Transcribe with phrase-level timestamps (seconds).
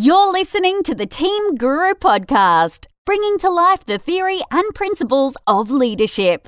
[0.00, 5.72] You're listening to the Team Guru podcast, bringing to life the theory and principles of
[5.72, 6.46] leadership.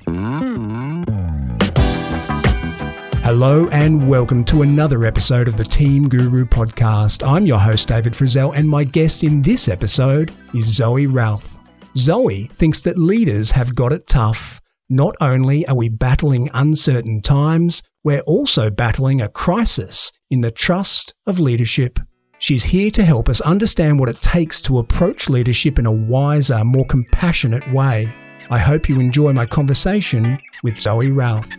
[3.25, 7.27] Hello and welcome to another episode of the Team Guru podcast.
[7.27, 11.59] I'm your host, David Frizzell, and my guest in this episode is Zoe Routh.
[11.97, 14.61] Zoe thinks that leaders have got it tough.
[14.89, 21.15] Not only are we battling uncertain times, we're also battling a crisis in the trust
[21.27, 21.99] of leadership.
[22.43, 26.65] She's here to help us understand what it takes to approach leadership in a wiser,
[26.65, 28.11] more compassionate way.
[28.49, 31.51] I hope you enjoy my conversation with Zoe Routh.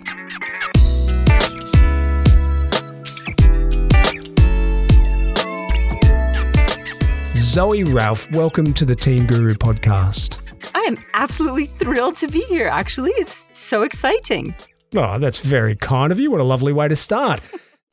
[7.35, 10.39] Zoe Routh, welcome to the Team Guru podcast.
[10.73, 13.11] I am absolutely thrilled to be here, actually.
[13.17, 14.55] It's so exciting.
[14.95, 16.31] Oh, that's very kind of you.
[16.31, 17.39] What a lovely way to start.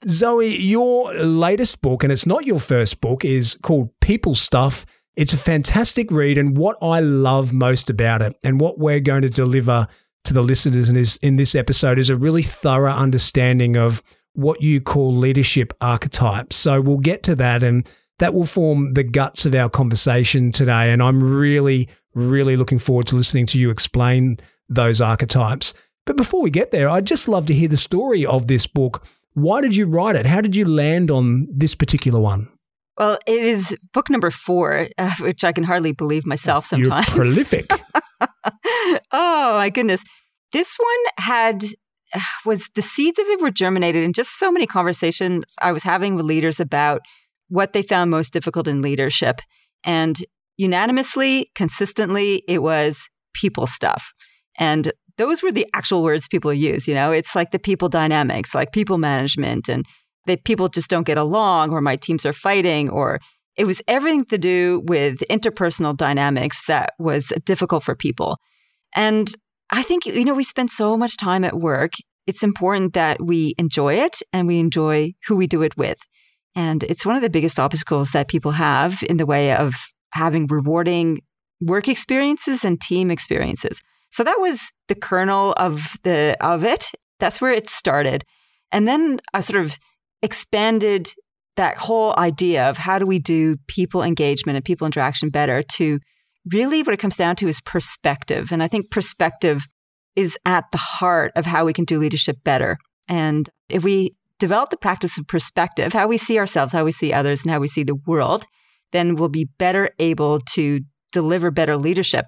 [0.07, 4.87] Zoe, your latest book, and it's not your first book, is called People Stuff.
[5.16, 9.22] It's a fantastic read, and what I love most about it, and what we're going
[9.22, 9.89] to deliver
[10.25, 14.03] to the listeners in this, in this episode, is a really thorough understanding of
[14.34, 16.55] what you call leadership archetypes.
[16.55, 17.89] So we'll get to that, and
[18.20, 20.92] that will form the guts of our conversation today.
[20.92, 25.75] And I'm really, really looking forward to listening to you explain those archetypes.
[26.06, 29.05] But before we get there, I'd just love to hear the story of this book.
[29.39, 30.27] Why did you write it?
[30.27, 32.48] How did you land on this particular one?
[32.98, 37.06] Well, it is book number four, uh, which I can hardly believe myself sometimes.
[37.08, 37.70] You're prolific.
[39.12, 40.03] oh, my goodness.
[40.53, 41.64] This one had
[42.14, 45.83] uh, was the seeds of it were germinated in just so many conversations I was
[45.83, 47.03] having with leaders about
[47.48, 49.41] what they found most difficult in leadership.
[49.84, 50.19] And
[50.56, 54.12] unanimously, consistently, it was people stuff.
[54.59, 56.88] And those were the actual words people use.
[56.88, 59.84] You know, it's like the people dynamics, like people management, and
[60.27, 63.20] that people just don't get along, or my teams are fighting, or
[63.56, 68.38] it was everything to do with interpersonal dynamics that was difficult for people.
[68.94, 69.34] And
[69.70, 71.93] I think, you know, we spend so much time at work.
[72.26, 75.98] It's important that we enjoy it and we enjoy who we do it with.
[76.54, 79.75] And it's one of the biggest obstacles that people have in the way of
[80.12, 81.20] having rewarding
[81.60, 83.81] work experiences and team experiences.
[84.10, 86.91] So that was the kernel of the of it.
[87.20, 88.24] That's where it started.
[88.72, 89.78] And then I sort of
[90.22, 91.12] expanded
[91.56, 95.98] that whole idea of how do we do people engagement and people interaction better to
[96.52, 98.52] really what it comes down to is perspective.
[98.52, 99.66] And I think perspective
[100.16, 102.78] is at the heart of how we can do leadership better.
[103.08, 107.12] And if we develop the practice of perspective, how we see ourselves, how we see
[107.12, 108.44] others, and how we see the world,
[108.92, 110.80] then we'll be better able to
[111.12, 112.26] deliver better leadership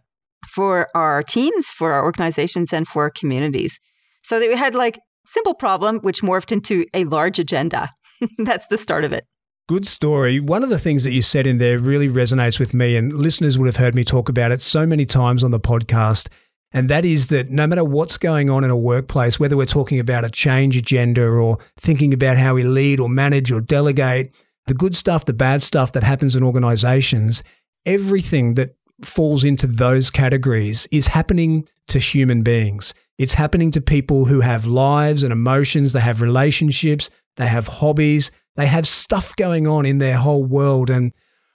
[0.48, 3.78] for our teams, for our organizations, and for our communities.
[4.22, 7.90] So that we had like simple problem, which morphed into a large agenda.
[8.38, 9.24] That's the start of it.
[9.68, 10.40] Good story.
[10.40, 13.56] One of the things that you said in there really resonates with me, and listeners
[13.56, 16.28] would have heard me talk about it so many times on the podcast.
[16.72, 20.00] And that is that no matter what's going on in a workplace, whether we're talking
[20.00, 24.34] about a change agenda or thinking about how we lead or manage or delegate,
[24.66, 27.42] the good stuff, the bad stuff that happens in organizations,
[27.86, 32.94] everything that falls into those categories is happening to human beings.
[33.18, 38.30] It's happening to people who have lives and emotions, they have relationships, they have hobbies,
[38.56, 40.90] they have stuff going on in their whole world.
[40.90, 41.12] And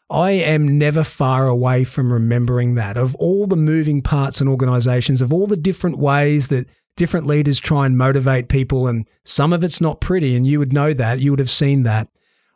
[0.10, 5.22] I am never far away from remembering that of all the moving parts and organizations,
[5.22, 6.68] of all the different ways that
[6.98, 8.88] different leaders try and motivate people.
[8.88, 11.20] And some of it's not pretty, and you would know that.
[11.20, 12.08] You would have seen that.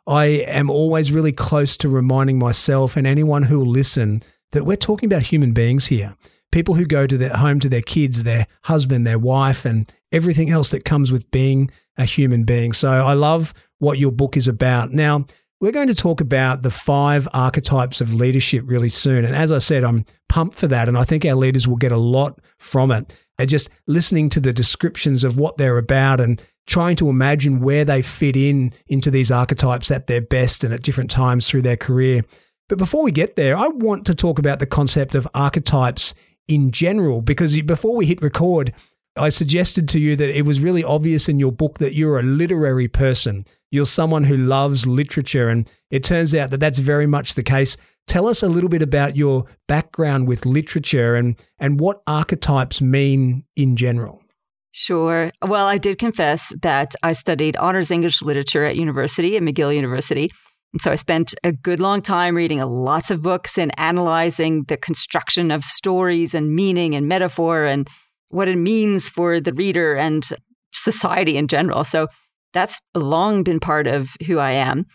[0.06, 4.76] I am always really close to reminding myself and anyone who will listen that we're
[4.76, 6.14] talking about human beings here.
[6.52, 10.50] People who go to their home to their kids, their husband, their wife, and everything
[10.50, 12.72] else that comes with being a human being.
[12.72, 14.90] So I love what your book is about.
[14.90, 15.26] Now,
[15.60, 19.24] we're going to talk about the five archetypes of leadership really soon.
[19.24, 20.88] And as I said, I'm pumped for that.
[20.88, 23.14] And I think our leaders will get a lot from it.
[23.38, 27.84] And just listening to the descriptions of what they're about and trying to imagine where
[27.84, 31.76] they fit in into these archetypes at their best and at different times through their
[31.76, 32.22] career.
[32.70, 36.14] But before we get there, I want to talk about the concept of archetypes
[36.46, 38.72] in general, because before we hit record,
[39.16, 42.22] I suggested to you that it was really obvious in your book that you're a
[42.22, 43.44] literary person.
[43.72, 47.76] You're someone who loves literature, and it turns out that that's very much the case.
[48.06, 53.44] Tell us a little bit about your background with literature and, and what archetypes mean
[53.56, 54.22] in general.
[54.70, 55.32] Sure.
[55.44, 60.30] Well, I did confess that I studied honors English literature at university, at McGill University.
[60.72, 64.76] And so I spent a good long time reading lots of books and analyzing the
[64.76, 67.88] construction of stories and meaning and metaphor and
[68.28, 70.28] what it means for the reader and
[70.72, 71.82] society in general.
[71.82, 72.06] So
[72.52, 74.86] that's long been part of who I am.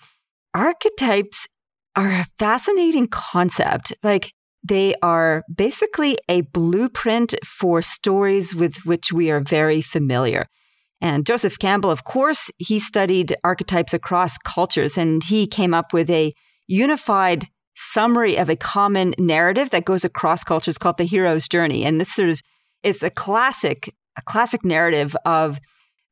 [0.53, 1.47] Archetypes
[1.95, 3.93] are a fascinating concept.
[4.03, 4.33] Like
[4.63, 10.47] they are basically a blueprint for stories with which we are very familiar.
[11.01, 16.09] And Joseph Campbell, of course, he studied archetypes across cultures and he came up with
[16.09, 16.33] a
[16.67, 21.83] unified summary of a common narrative that goes across cultures called the hero's journey.
[21.83, 22.41] And this sort of
[22.83, 25.59] is a classic, a classic narrative of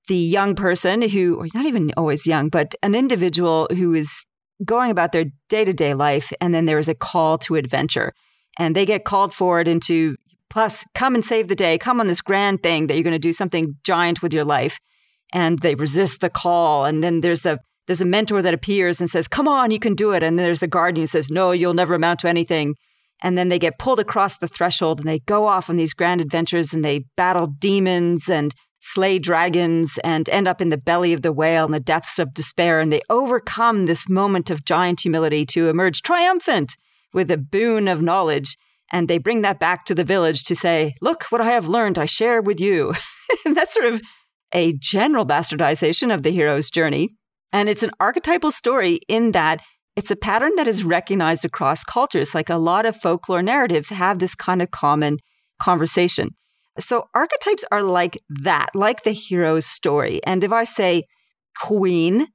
[0.08, 4.26] the young person who, or not even always young, but an individual who is
[4.66, 6.34] going about their day to day life.
[6.42, 8.14] And then there is a call to adventure.
[8.60, 10.16] And they get called forward into
[10.54, 11.80] Plus, come and save the day.
[11.80, 14.80] Come on this grand thing that you're going to do something giant with your life.
[15.34, 16.86] And they resist the call.
[16.86, 17.58] And then there's a
[17.88, 20.46] there's a mentor that appears and says, "Come on, you can do it." And then
[20.46, 22.76] there's a guardian who says, "No, you'll never amount to anything."
[23.24, 26.22] And then they get pulled across the threshold and they go off on these grand
[26.22, 31.24] adventures and they battle demons and slay dragons and end up in the belly of
[31.24, 32.80] the whale in the depths of despair.
[32.80, 36.78] And they overcome this moment of giant humility to emerge triumphant
[37.12, 38.56] with a boon of knowledge.
[38.94, 41.98] And they bring that back to the village to say, look, what I have learned,
[41.98, 42.94] I share with you.
[43.46, 44.02] and that's sort of
[44.54, 47.10] a general bastardization of the hero's journey.
[47.52, 49.62] And it's an archetypal story in that
[49.96, 52.36] it's a pattern that is recognized across cultures.
[52.36, 55.18] Like a lot of folklore narratives have this kind of common
[55.60, 56.30] conversation.
[56.80, 60.22] So archetypes are like that, like the hero's story.
[60.24, 61.04] And if I say
[61.60, 62.28] queen,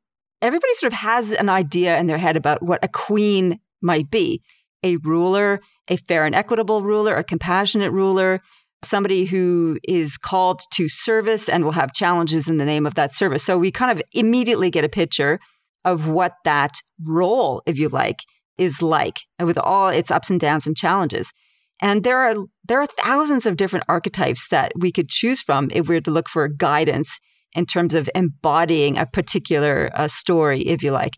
[0.42, 4.42] everybody sort of has an idea in their head about what a queen might be
[4.82, 8.40] a ruler, a fair and equitable ruler, a compassionate ruler,
[8.84, 13.14] somebody who is called to service and will have challenges in the name of that
[13.14, 13.42] service.
[13.42, 15.40] So we kind of immediately get a picture
[15.84, 18.18] of what that role, if you like,
[18.56, 21.32] is like with all its ups and downs and challenges.
[21.80, 22.34] And there are
[22.66, 26.10] there are thousands of different archetypes that we could choose from if we were to
[26.10, 27.20] look for guidance
[27.54, 31.14] in terms of embodying a particular uh, story, if you like.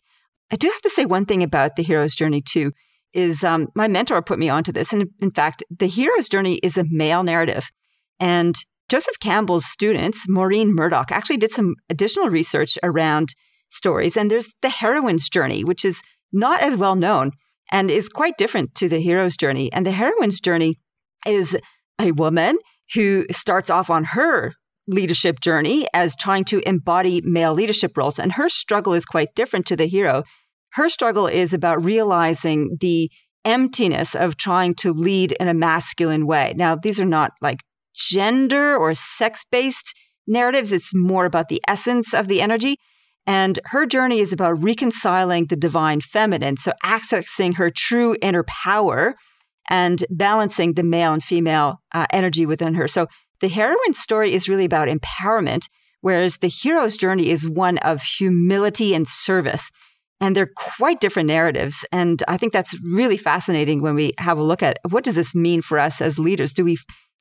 [0.52, 2.72] I do have to say one thing about the hero's journey too
[3.12, 4.92] is um, my mentor put me onto this.
[4.92, 7.70] And in fact, the hero's journey is a male narrative.
[8.18, 8.54] And
[8.88, 13.34] Joseph Campbell's students, Maureen Murdock, actually did some additional research around
[13.70, 14.16] stories.
[14.16, 16.02] And there's the heroine's journey, which is
[16.32, 17.32] not as well known
[17.70, 19.72] and is quite different to the hero's journey.
[19.72, 20.78] And the heroine's journey
[21.26, 21.56] is
[22.00, 22.58] a woman
[22.94, 24.54] who starts off on her
[24.88, 28.18] leadership journey as trying to embody male leadership roles.
[28.18, 30.24] And her struggle is quite different to the hero
[30.74, 33.10] her struggle is about realizing the
[33.44, 36.54] emptiness of trying to lead in a masculine way.
[36.56, 37.60] Now, these are not like
[37.94, 39.94] gender or sex based
[40.26, 42.76] narratives, it's more about the essence of the energy.
[43.26, 49.14] And her journey is about reconciling the divine feminine, so accessing her true inner power
[49.68, 52.88] and balancing the male and female uh, energy within her.
[52.88, 53.06] So
[53.40, 55.68] the heroine's story is really about empowerment,
[56.00, 59.70] whereas the hero's journey is one of humility and service.
[60.20, 61.84] And they're quite different narratives.
[61.92, 65.34] And I think that's really fascinating when we have a look at what does this
[65.34, 66.52] mean for us as leaders?
[66.52, 66.76] Do we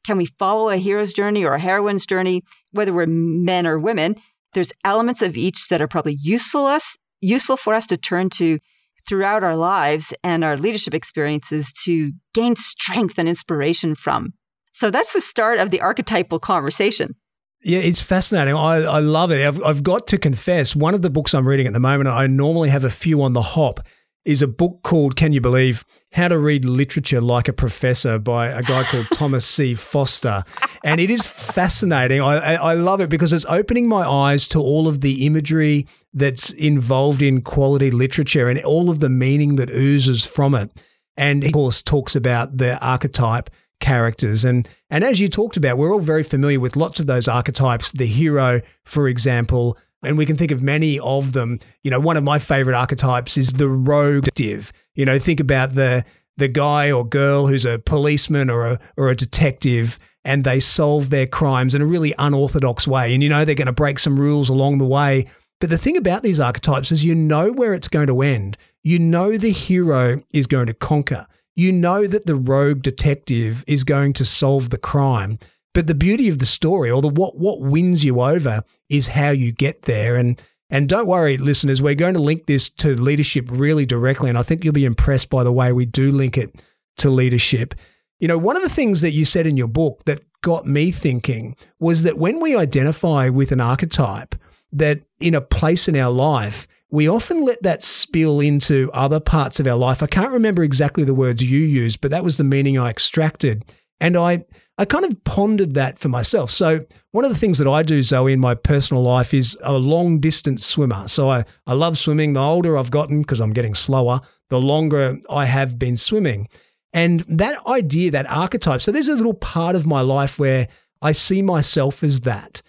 [0.06, 4.16] can we follow a hero's journey or a heroine's journey, whether we're men or women?
[4.54, 8.60] There's elements of each that are probably useful us, useful for us to turn to
[9.08, 14.34] throughout our lives and our leadership experiences to gain strength and inspiration from.
[14.74, 17.16] So that's the start of the archetypal conversation.
[17.62, 18.56] Yeah, it's fascinating.
[18.56, 19.46] I, I love it.
[19.46, 22.26] I've, I've got to confess, one of the books I'm reading at the moment, I
[22.26, 23.82] normally have a few on the hop,
[24.24, 25.84] is a book called, can you believe,
[26.14, 29.76] How to Read Literature Like a Professor by a guy called Thomas C.
[29.76, 30.44] Foster.
[30.84, 32.22] And it is fascinating.
[32.22, 35.88] I, I, I love it because it's opening my eyes to all of the imagery
[36.14, 40.72] that's involved in quality literature and all of the meaning that oozes from it.
[41.18, 43.50] And he, of course, talks about the archetype
[43.80, 44.46] characters.
[44.46, 47.92] And and as you talked about, we're all very familiar with lots of those archetypes.
[47.92, 51.60] The hero, for example, and we can think of many of them.
[51.84, 54.72] You know, one of my favorite archetypes is the rogue detective.
[54.96, 56.06] You know, think about the
[56.38, 61.10] the guy or girl who's a policeman or a or a detective and they solve
[61.10, 63.14] their crimes in a really unorthodox way.
[63.14, 65.26] And you know they're going to break some rules along the way.
[65.60, 68.58] But the thing about these archetypes is you know where it's going to end.
[68.84, 71.28] You know the hero is going to conquer
[71.60, 75.38] you know that the rogue detective is going to solve the crime.
[75.74, 79.30] But the beauty of the story, or the what what wins you over, is how
[79.32, 80.16] you get there.
[80.16, 84.38] And and don't worry, listeners, we're going to link this to leadership really directly, and
[84.38, 86.64] I think you'll be impressed by the way we do link it
[86.98, 87.76] to leadership.
[88.20, 90.92] You know, one of the things that you said in your book that got me
[90.92, 94.36] thinking was that when we identify with an archetype,
[94.72, 99.60] that in a place in our life, we often let that spill into other parts
[99.60, 100.02] of our life.
[100.02, 103.64] I can't remember exactly the words you used, but that was the meaning I extracted.
[104.02, 104.46] And I,
[104.78, 106.50] I kind of pondered that for myself.
[106.50, 109.74] So, one of the things that I do, Zoe, in my personal life is a
[109.74, 111.08] long distance swimmer.
[111.08, 112.34] So, I, I love swimming.
[112.34, 116.48] The older I've gotten, because I'm getting slower, the longer I have been swimming.
[116.94, 120.70] And that idea, that archetype, so there's a little part of my life where
[121.02, 122.62] I see myself as that.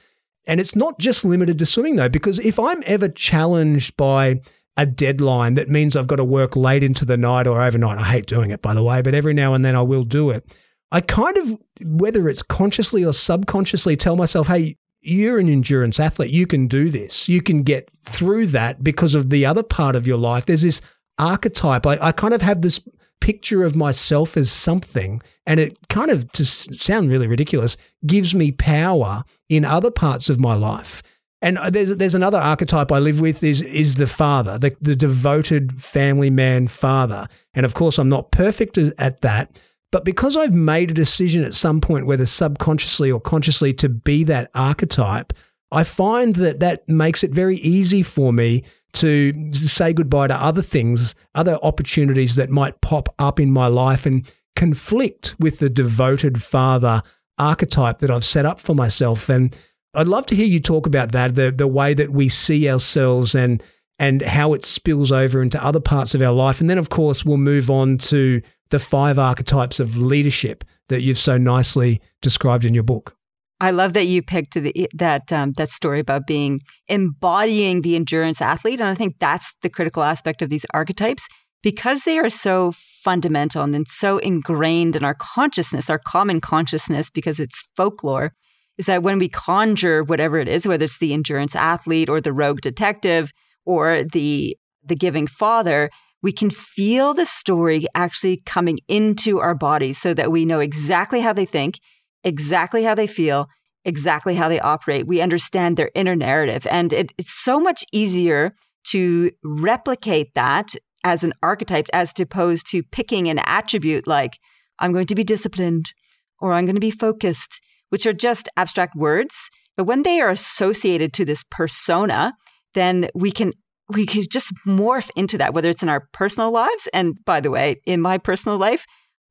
[0.50, 4.40] And it's not just limited to swimming, though, because if I'm ever challenged by
[4.76, 8.02] a deadline that means I've got to work late into the night or overnight, I
[8.02, 10.44] hate doing it, by the way, but every now and then I will do it.
[10.90, 16.32] I kind of, whether it's consciously or subconsciously, tell myself, hey, you're an endurance athlete.
[16.32, 17.28] You can do this.
[17.28, 20.46] You can get through that because of the other part of your life.
[20.46, 20.80] There's this
[21.16, 21.86] archetype.
[21.86, 22.80] I, I kind of have this
[23.20, 28.52] picture of myself as something, and it kind of, to sound really ridiculous, gives me
[28.52, 31.02] power in other parts of my life.
[31.42, 34.96] And uh, there's there's another archetype I live with is is the father, the, the
[34.96, 37.26] devoted family man father.
[37.54, 39.58] And of course, I'm not perfect at that,
[39.90, 44.22] but because I've made a decision at some point, whether subconsciously or consciously, to be
[44.24, 45.32] that archetype,
[45.72, 50.62] I find that that makes it very easy for me to say goodbye to other
[50.62, 56.42] things, other opportunities that might pop up in my life and conflict with the devoted
[56.42, 57.02] father
[57.38, 59.28] archetype that I've set up for myself.
[59.28, 59.56] And
[59.94, 63.34] I'd love to hear you talk about that, the the way that we see ourselves
[63.34, 63.62] and
[63.98, 66.60] and how it spills over into other parts of our life.
[66.60, 71.18] And then of course we'll move on to the five archetypes of leadership that you've
[71.18, 73.16] so nicely described in your book.
[73.60, 78.40] I love that you picked the, that um, that story about being embodying the endurance
[78.40, 81.28] athlete, and I think that's the critical aspect of these archetypes
[81.62, 87.38] because they are so fundamental and so ingrained in our consciousness, our common consciousness, because
[87.38, 88.32] it's folklore.
[88.78, 92.32] Is that when we conjure whatever it is, whether it's the endurance athlete or the
[92.32, 93.30] rogue detective
[93.66, 95.90] or the the giving father,
[96.22, 101.20] we can feel the story actually coming into our bodies so that we know exactly
[101.20, 101.78] how they think
[102.24, 103.48] exactly how they feel,
[103.84, 105.06] exactly how they operate.
[105.06, 106.66] We understand their inner narrative.
[106.70, 108.54] And it, it's so much easier
[108.90, 110.74] to replicate that
[111.04, 114.38] as an archetype as opposed to picking an attribute like,
[114.78, 115.92] I'm going to be disciplined
[116.40, 117.60] or I'm going to be focused,
[117.90, 119.50] which are just abstract words.
[119.76, 122.34] But when they are associated to this persona,
[122.74, 123.52] then we can
[123.92, 126.88] we can just morph into that, whether it's in our personal lives.
[126.92, 128.86] And by the way, in my personal life,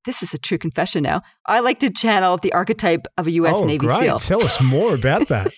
[0.09, 1.21] this is a true confession now.
[1.45, 3.57] I like to channel the archetype of a U.S.
[3.57, 3.99] Oh, Navy great.
[3.99, 4.17] SEAL.
[4.17, 5.51] Tell us more about that.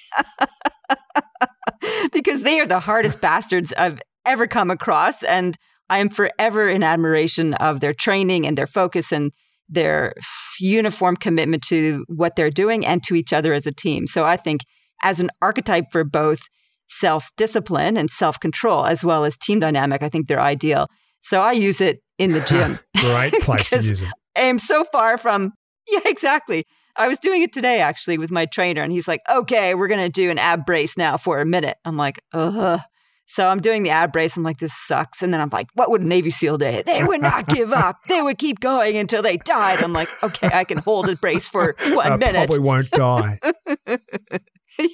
[2.11, 5.23] because they are the hardest bastards I've ever come across.
[5.23, 5.57] And
[5.89, 9.31] I am forever in admiration of their training and their focus and
[9.69, 10.15] their
[10.59, 14.05] uniform commitment to what they're doing and to each other as a team.
[14.05, 14.59] So I think
[15.01, 16.41] as an archetype for both
[16.89, 20.87] self discipline and self control, as well as team dynamic, I think they're ideal.
[21.21, 22.79] So I use it in the gym.
[22.97, 25.53] Great place to use it am so far from,
[25.87, 26.65] yeah, exactly.
[26.97, 30.01] I was doing it today actually with my trainer, and he's like, okay, we're going
[30.01, 31.77] to do an ab brace now for a minute.
[31.85, 32.79] I'm like, uh
[33.27, 34.35] So I'm doing the ab brace.
[34.35, 35.21] I'm like, this sucks.
[35.21, 36.83] And then I'm like, what would a Navy SEAL do?
[36.83, 38.03] They would not give up.
[38.09, 39.81] They would keep going until they died.
[39.81, 42.49] I'm like, okay, I can hold a brace for one I minute.
[42.49, 43.39] Probably won't die.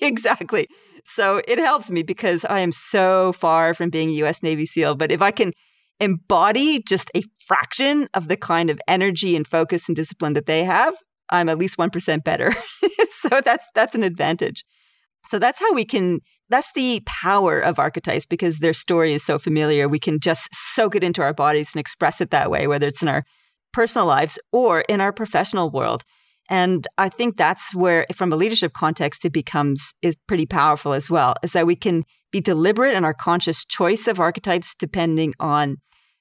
[0.01, 0.67] exactly.
[1.05, 4.43] So it helps me because I am so far from being a U.S.
[4.43, 4.95] Navy SEAL.
[4.95, 5.53] But if I can
[5.99, 10.63] embody just a fraction of the kind of energy and focus and discipline that they
[10.63, 10.95] have,
[11.29, 12.53] I'm at least 1% better.
[13.11, 14.63] so that's that's an advantage.
[15.29, 19.37] So that's how we can that's the power of archetypes because their story is so
[19.37, 19.89] familiar.
[19.89, 23.01] We can just soak it into our bodies and express it that way whether it's
[23.01, 23.23] in our
[23.73, 26.03] personal lives or in our professional world.
[26.49, 31.09] And I think that's where from a leadership context it becomes is pretty powerful as
[31.09, 31.35] well.
[31.43, 35.77] Is that we can be deliberate in our conscious choice of archetypes depending on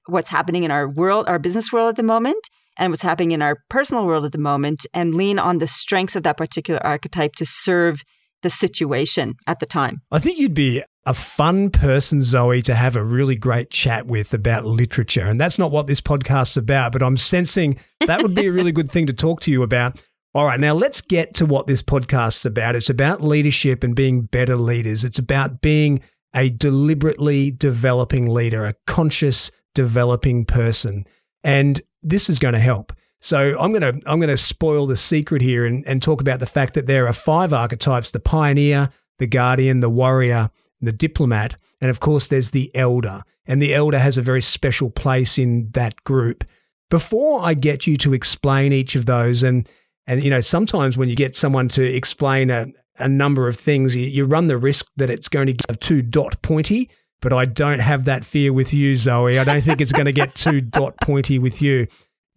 [0.07, 3.43] what's happening in our world, our business world at the moment, and what's happening in
[3.43, 7.35] our personal world at the moment, and lean on the strengths of that particular archetype
[7.37, 8.03] to serve
[8.43, 10.01] the situation at the time.
[10.13, 14.35] I think you'd be a fun person, Zoe, to have a really great chat with
[14.35, 15.25] about literature.
[15.25, 18.73] And that's not what this podcast's about, but I'm sensing that would be a really
[18.79, 20.03] good thing to talk to you about.
[20.37, 22.77] All right, now let's get to what this podcast's about.
[22.77, 25.03] It's about leadership and being better leaders.
[25.03, 26.03] It's about being
[26.35, 31.07] a deliberately developing leader, a conscious developing person.
[31.43, 32.93] And this is going to help.
[33.23, 36.41] So I'm going to I'm going to spoil the secret here and, and talk about
[36.41, 40.51] the fact that there are five archetypes: the pioneer, the guardian, the warrior,
[40.83, 43.23] the diplomat, and of course there's the elder.
[43.47, 46.45] And the elder has a very special place in that group.
[46.91, 49.67] Before I get you to explain each of those, and
[50.07, 52.67] and you know sometimes when you get someone to explain a,
[52.99, 56.03] a number of things, you, you run the risk that it's going to get too
[56.03, 59.39] dot pointy but I don't have that fear with you, Zoe.
[59.39, 61.87] I don't think it's going to get too dot pointy with you.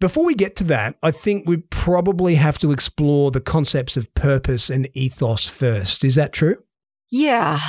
[0.00, 4.12] Before we get to that, I think we probably have to explore the concepts of
[4.14, 6.04] purpose and ethos first.
[6.04, 6.56] Is that true?
[7.10, 7.60] Yeah.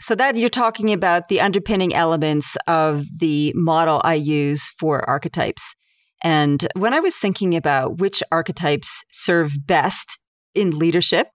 [0.00, 5.76] So that you're talking about the underpinning elements of the model I use for archetypes.
[6.22, 10.18] And when I was thinking about which archetypes serve best
[10.54, 11.28] in leadership,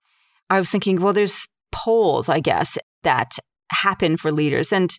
[0.48, 3.38] I was thinking, well, there's poles, I guess, that
[3.70, 4.72] happen for leaders.
[4.72, 4.96] And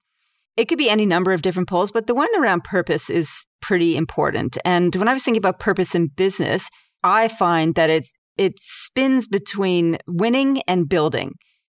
[0.58, 3.96] it could be any number of different poles, but the one around purpose is pretty
[3.96, 4.58] important.
[4.66, 6.68] And when I was thinking about purpose in business,
[7.04, 11.34] I find that it it spins between winning and building.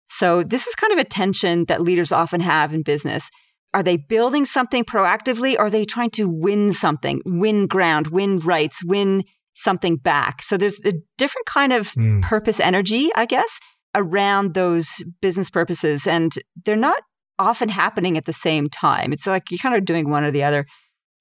[0.10, 3.30] So this is kind of a tension that leaders often have in business.
[3.74, 8.40] Are they building something proactively or are they trying to win something, win ground, win
[8.40, 9.24] rights, win
[9.56, 10.42] something back?
[10.44, 12.22] So there's a different kind of mm.
[12.22, 13.60] purpose energy, I guess,
[13.96, 16.06] around those business purposes.
[16.06, 16.34] And
[16.66, 17.02] they're not
[17.40, 19.12] often happening at the same time.
[19.12, 20.66] It's like you're kind of doing one or the other.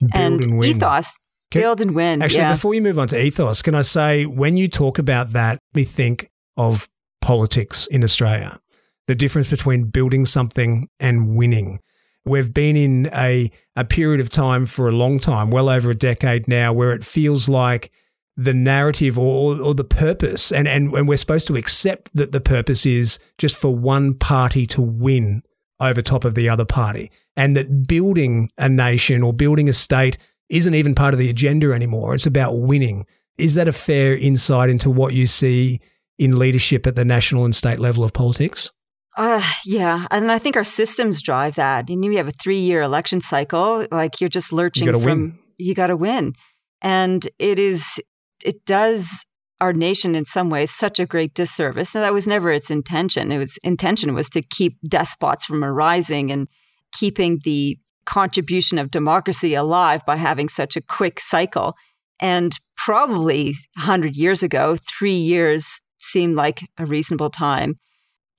[0.00, 1.12] Build and, and ethos,
[1.50, 2.22] can, build and win.
[2.22, 2.52] Actually, yeah.
[2.52, 5.84] before you move on to ethos, can I say when you talk about that, we
[5.84, 6.88] think of
[7.20, 8.58] politics in Australia,
[9.06, 11.78] the difference between building something and winning.
[12.24, 15.94] We've been in a, a period of time for a long time, well over a
[15.94, 17.90] decade now, where it feels like
[18.36, 22.40] the narrative or, or the purpose, and, and, and we're supposed to accept that the
[22.40, 25.42] purpose is just for one party to win
[25.80, 30.16] over top of the other party, and that building a nation or building a state
[30.48, 32.14] isn't even part of the agenda anymore.
[32.14, 33.04] It's about winning.
[33.36, 35.80] Is that a fair insight into what you see
[36.18, 38.70] in leadership at the national and state level of politics?
[39.16, 40.06] Uh, yeah.
[40.10, 41.90] And I think our systems drive that.
[41.90, 45.04] You know, you have a three year election cycle, like you're just lurching you from,
[45.04, 45.38] win.
[45.58, 46.34] you got to win.
[46.80, 48.00] And it is,
[48.44, 49.24] it does
[49.60, 51.94] our nation in some ways such a great disservice.
[51.94, 53.30] And that was never its intention.
[53.30, 56.48] It was intention was to keep despots from arising and
[56.92, 61.76] keeping the contribution of democracy alive by having such a quick cycle.
[62.18, 67.78] And probably 100 years ago, three years seemed like a reasonable time.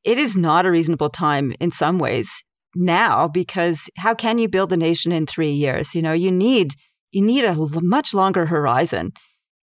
[0.03, 2.43] It is not a reasonable time in some ways
[2.75, 5.95] now because how can you build a nation in three years?
[5.95, 6.73] You know, you need
[7.11, 9.11] you need a much longer horizon.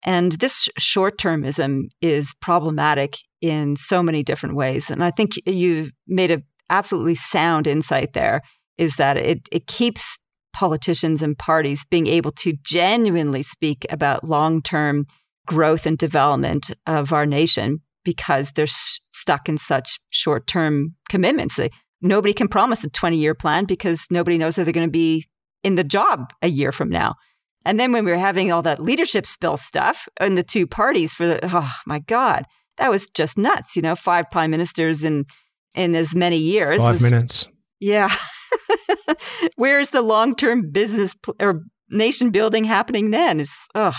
[0.04, 4.88] And this short termism is problematic in so many different ways.
[4.90, 8.42] And I think you made an absolutely sound insight there
[8.78, 10.18] is that it, it keeps
[10.52, 15.06] politicians and parties being able to genuinely speak about long term
[15.46, 21.56] growth and development of our nation because they're stuck in such short term commitments.
[21.56, 24.90] They, nobody can promise a 20 year plan because nobody knows if they're going to
[24.90, 25.26] be
[25.62, 27.14] in the job a year from now.
[27.64, 31.12] And then when we were having all that leadership spill stuff in the two parties
[31.12, 32.44] for the, oh my God,
[32.78, 33.76] that was just nuts.
[33.76, 35.26] You know, five prime ministers in,
[35.74, 36.82] in as many years.
[36.82, 37.48] Five was, minutes.
[37.78, 38.14] Yeah.
[39.56, 43.40] Where is the long term business pl- or nation building happening then?
[43.40, 43.92] It's, oh.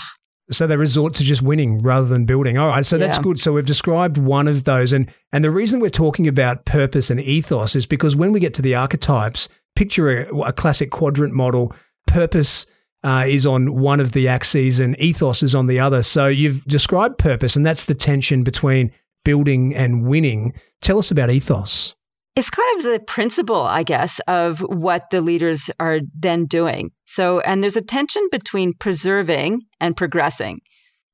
[0.52, 2.58] So they resort to just winning rather than building.
[2.58, 3.40] All right, so that's good.
[3.40, 7.20] So we've described one of those, and and the reason we're talking about purpose and
[7.20, 11.74] ethos is because when we get to the archetypes, picture a, a classic quadrant model.
[12.06, 12.66] Purpose
[13.04, 16.02] uh, is on one of the axes and ethos is on the other.
[16.02, 18.92] So you've described purpose, and that's the tension between
[19.24, 20.52] building and winning.
[20.80, 21.94] Tell us about ethos.
[22.34, 26.92] It's kind of the principle, I guess, of what the leaders are then doing.
[27.06, 30.60] So, and there's a tension between preserving and progressing.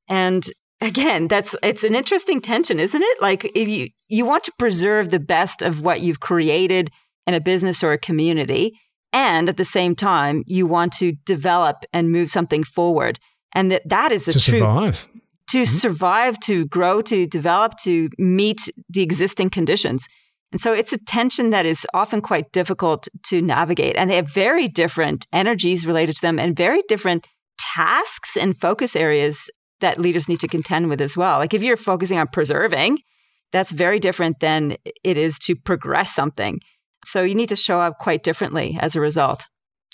[0.07, 0.45] And
[0.79, 3.21] again, that's it's an interesting tension, isn't it?
[3.21, 6.89] Like if you you want to preserve the best of what you've created
[7.27, 8.71] in a business or a community,
[9.13, 13.19] and at the same time you want to develop and move something forward
[13.53, 15.07] and that that is a to true survive
[15.49, 15.77] to mm-hmm.
[15.77, 20.07] survive to grow to develop to meet the existing conditions
[20.51, 24.31] and so it's a tension that is often quite difficult to navigate and they have
[24.31, 29.49] very different energies related to them and very different tasks and focus areas
[29.81, 32.97] that leaders need to contend with as well like if you're focusing on preserving
[33.51, 36.59] that's very different than it is to progress something
[37.05, 39.47] so you need to show up quite differently as a result.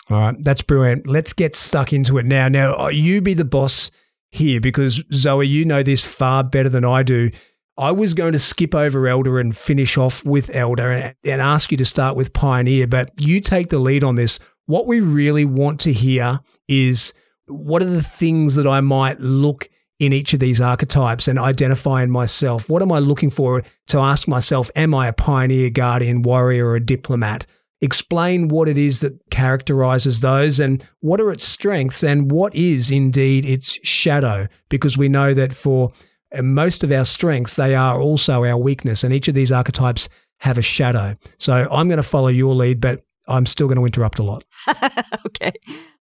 [0.09, 1.07] All right, that's brilliant.
[1.07, 2.47] Let's get stuck into it now.
[2.47, 3.89] Now, uh, you be the boss
[4.29, 7.31] here because Zoe, you know this far better than I do.
[7.77, 11.71] I was going to skip over Elder and finish off with Elder and, and ask
[11.71, 14.39] you to start with Pioneer, but you take the lead on this.
[14.65, 17.13] What we really want to hear is
[17.47, 22.03] what are the things that I might look in each of these archetypes and identify
[22.03, 22.69] in myself.
[22.69, 26.75] What am I looking for to ask myself, am I a pioneer, guardian, warrior, or
[26.75, 27.45] a diplomat?
[27.81, 32.89] Explain what it is that characterizes those and what are its strengths and what is
[32.89, 35.91] indeed its shadow, because we know that for
[36.35, 40.09] uh, most of our strengths, they are also our weakness, and each of these archetypes
[40.39, 41.15] have a shadow.
[41.37, 44.43] So I'm going to follow your lead, but I'm still going to interrupt a lot.
[45.25, 45.51] okay.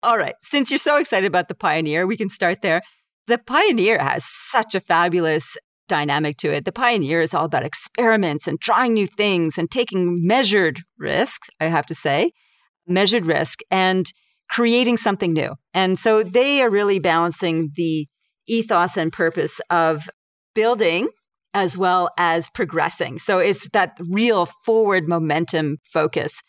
[0.02, 0.34] All right.
[0.42, 2.82] Since you're so excited about the pioneer, we can start there.
[3.26, 5.56] the pioneer has such a fabulous
[5.88, 6.64] dynamic to it.
[6.64, 11.66] The pioneer is all about experiments and trying new things and taking measured risks, I
[11.66, 12.32] have to say,
[12.86, 14.10] measured risk and
[14.50, 15.54] creating something new.
[15.72, 18.06] And so they are really balancing the
[18.46, 20.08] ethos and purpose of
[20.54, 21.08] building
[21.52, 23.18] as well as progressing.
[23.18, 26.42] So it's that real forward momentum focus.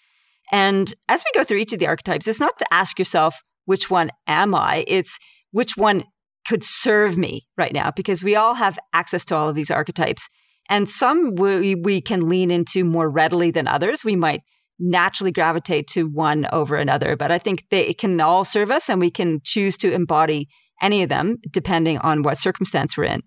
[0.52, 3.89] And as we go through each of the archetypes, it's not to ask yourself, which
[3.89, 4.84] one am I?
[4.88, 5.18] It's
[5.52, 6.06] which one
[6.48, 10.28] could serve me right now because we all have access to all of these archetypes.
[10.70, 14.04] And some we, we can lean into more readily than others.
[14.04, 14.41] We might
[14.80, 19.00] naturally gravitate to one over another, but I think they can all serve us and
[19.00, 20.48] we can choose to embody
[20.82, 23.22] any of them depending on what circumstance we're in.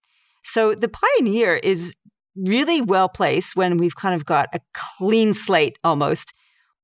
[0.49, 1.93] So the pioneer is
[2.35, 6.33] really well placed when we've kind of got a clean slate almost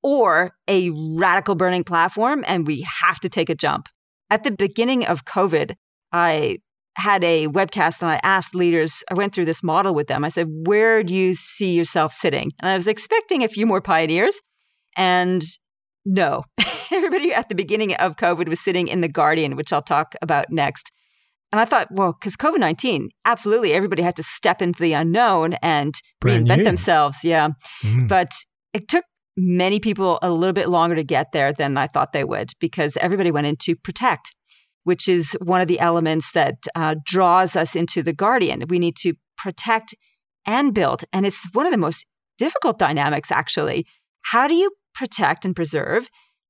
[0.02, 3.88] or a radical burning platform and we have to take a jump.
[4.30, 5.76] At the beginning of COVID,
[6.12, 6.58] I
[6.96, 10.24] had a webcast and I asked leaders, I went through this model with them.
[10.24, 12.52] I said, Where do you see yourself sitting?
[12.60, 14.40] And I was expecting a few more pioneers.
[14.96, 15.42] And
[16.04, 16.44] no,
[16.92, 20.50] everybody at the beginning of COVID was sitting in the Guardian, which I'll talk about
[20.50, 20.92] next.
[21.54, 25.52] And I thought, well, because COVID 19, absolutely, everybody had to step into the unknown
[25.62, 26.64] and Brand reinvent new.
[26.64, 27.22] themselves.
[27.22, 27.50] Yeah.
[27.84, 28.08] Mm.
[28.08, 28.32] But
[28.72, 29.04] it took
[29.36, 32.96] many people a little bit longer to get there than I thought they would because
[32.96, 34.32] everybody went into protect
[34.82, 38.64] which is one of the elements that uh, draws us into the guardian.
[38.68, 39.94] We need to protect
[40.46, 41.04] and build.
[41.12, 42.04] And it's one of the most
[42.36, 43.86] difficult dynamics, actually.
[44.22, 46.08] How do you protect and preserve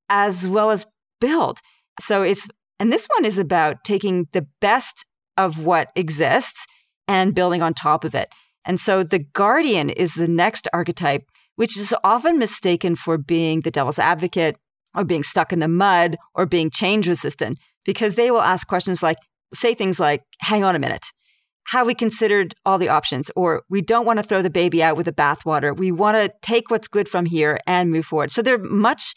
[0.08, 0.84] as well as
[1.20, 1.60] build?
[2.00, 5.04] So it's, and this one is about taking the best
[5.36, 6.66] of what exists
[7.08, 8.32] and building on top of it.
[8.64, 13.70] And so the guardian is the next archetype, which is often mistaken for being the
[13.70, 14.56] devil's advocate
[14.94, 19.02] or being stuck in the mud or being change resistant because they will ask questions
[19.02, 19.18] like,
[19.52, 21.06] say things like, hang on a minute.
[21.68, 23.30] Have we considered all the options?
[23.36, 25.76] Or we don't want to throw the baby out with the bathwater.
[25.76, 28.32] We want to take what's good from here and move forward.
[28.32, 29.14] So they're much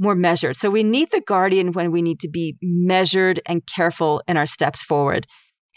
[0.00, 0.56] more measured.
[0.56, 4.46] So we need the guardian when we need to be measured and careful in our
[4.46, 5.26] steps forward.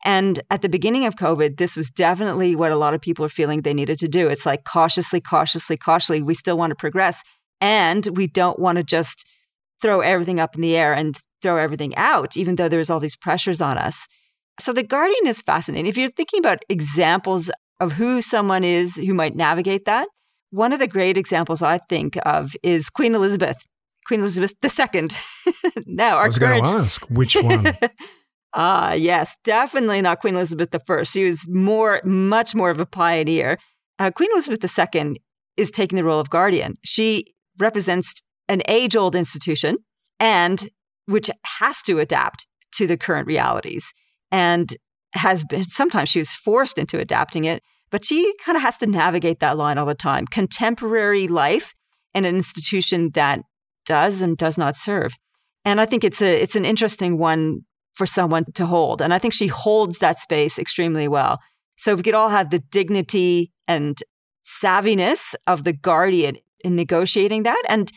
[0.06, 3.30] And at the beginning of COVID, this was definitely what a lot of people are
[3.30, 4.28] feeling they needed to do.
[4.28, 6.22] It's like cautiously, cautiously, cautiously.
[6.22, 7.22] We still want to progress.
[7.62, 9.26] And we don't want to just
[9.82, 13.16] throw everything up in the air and throw everything out, even though there's all these
[13.16, 14.08] pressures on us.
[14.60, 15.88] So the guardian is fascinating.
[15.88, 20.08] If you're thinking about examples of who someone is who might navigate that,
[20.52, 23.66] one of the great examples I think of is Queen Elizabeth,
[24.08, 25.10] Queen Elizabeth II.
[25.86, 27.78] now, our I was going to ask which one.
[28.56, 31.02] Ah, uh, yes, definitely not Queen Elizabeth I.
[31.02, 33.58] She was more, much more of a pioneer.
[33.98, 35.20] Uh, Queen Elizabeth II
[35.58, 36.76] is taking the role of guardian.
[36.84, 39.78] She represents an age old institution
[40.20, 40.70] and
[41.06, 43.94] which has to adapt to the current realities
[44.32, 44.76] and
[45.14, 47.62] has been sometimes she was forced into adapting it
[47.92, 51.74] but she kind of has to navigate that line all the time contemporary life
[52.14, 53.42] in an institution that
[53.86, 55.14] does and does not serve
[55.66, 57.62] and i think it's a it's an interesting one
[57.94, 61.40] for someone to hold and i think she holds that space extremely well
[61.78, 64.04] so if we could all have the dignity and
[64.46, 67.92] savviness of the guardian in negotiating that and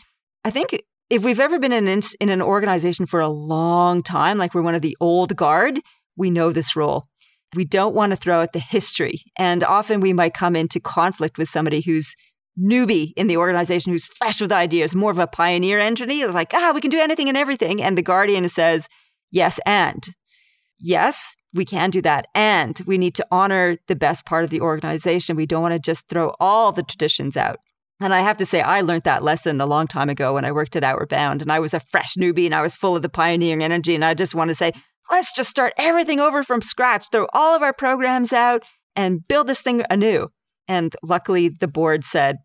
[0.47, 4.53] I think if we've ever been in, in an organization for a long time, like
[4.53, 5.81] we're one of the old guard,
[6.15, 7.07] we know this role.
[7.53, 9.23] We don't want to throw out the history.
[9.37, 12.15] And often we might come into conflict with somebody who's
[12.59, 15.79] newbie in the organization, who's fresh with ideas, more of a pioneer.
[15.79, 17.81] It's like, ah, we can do anything and everything.
[17.81, 18.87] And the guardian says,
[19.31, 20.07] yes, and.
[20.79, 22.27] Yes, we can do that.
[22.35, 25.35] And we need to honor the best part of the organization.
[25.35, 27.57] We don't want to just throw all the traditions out.
[27.99, 30.51] And I have to say, I learned that lesson a long time ago when I
[30.51, 31.41] worked at Outward Bound.
[31.41, 33.95] And I was a fresh newbie and I was full of the pioneering energy.
[33.95, 34.71] And I just want to say,
[35.09, 38.63] let's just start everything over from scratch, throw all of our programs out
[38.95, 40.29] and build this thing anew.
[40.67, 42.37] And luckily, the board said,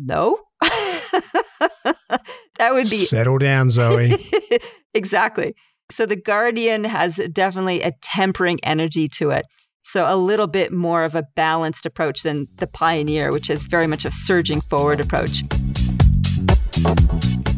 [0.00, 0.38] no.
[0.62, 3.04] that would be.
[3.04, 4.16] Settle down, Zoe.
[4.94, 5.54] exactly.
[5.90, 9.46] So the Guardian has definitely a tempering energy to it.
[9.82, 13.86] So a little bit more of a balanced approach than the Pioneer, which is very
[13.86, 15.42] much a surging forward approach.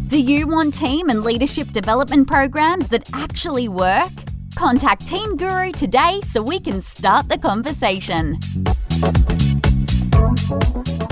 [0.06, 4.10] Do you want team and leadership development programs that actually work?
[4.54, 8.38] Contact Team Guru today so we can start the conversation.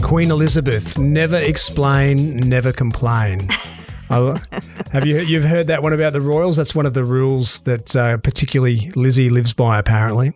[0.03, 3.49] Queen Elizabeth, never explain, never complain.
[4.11, 6.57] have you you've heard that one about the royals?
[6.57, 10.33] That's one of the rules that uh, particularly Lizzie lives by, apparently.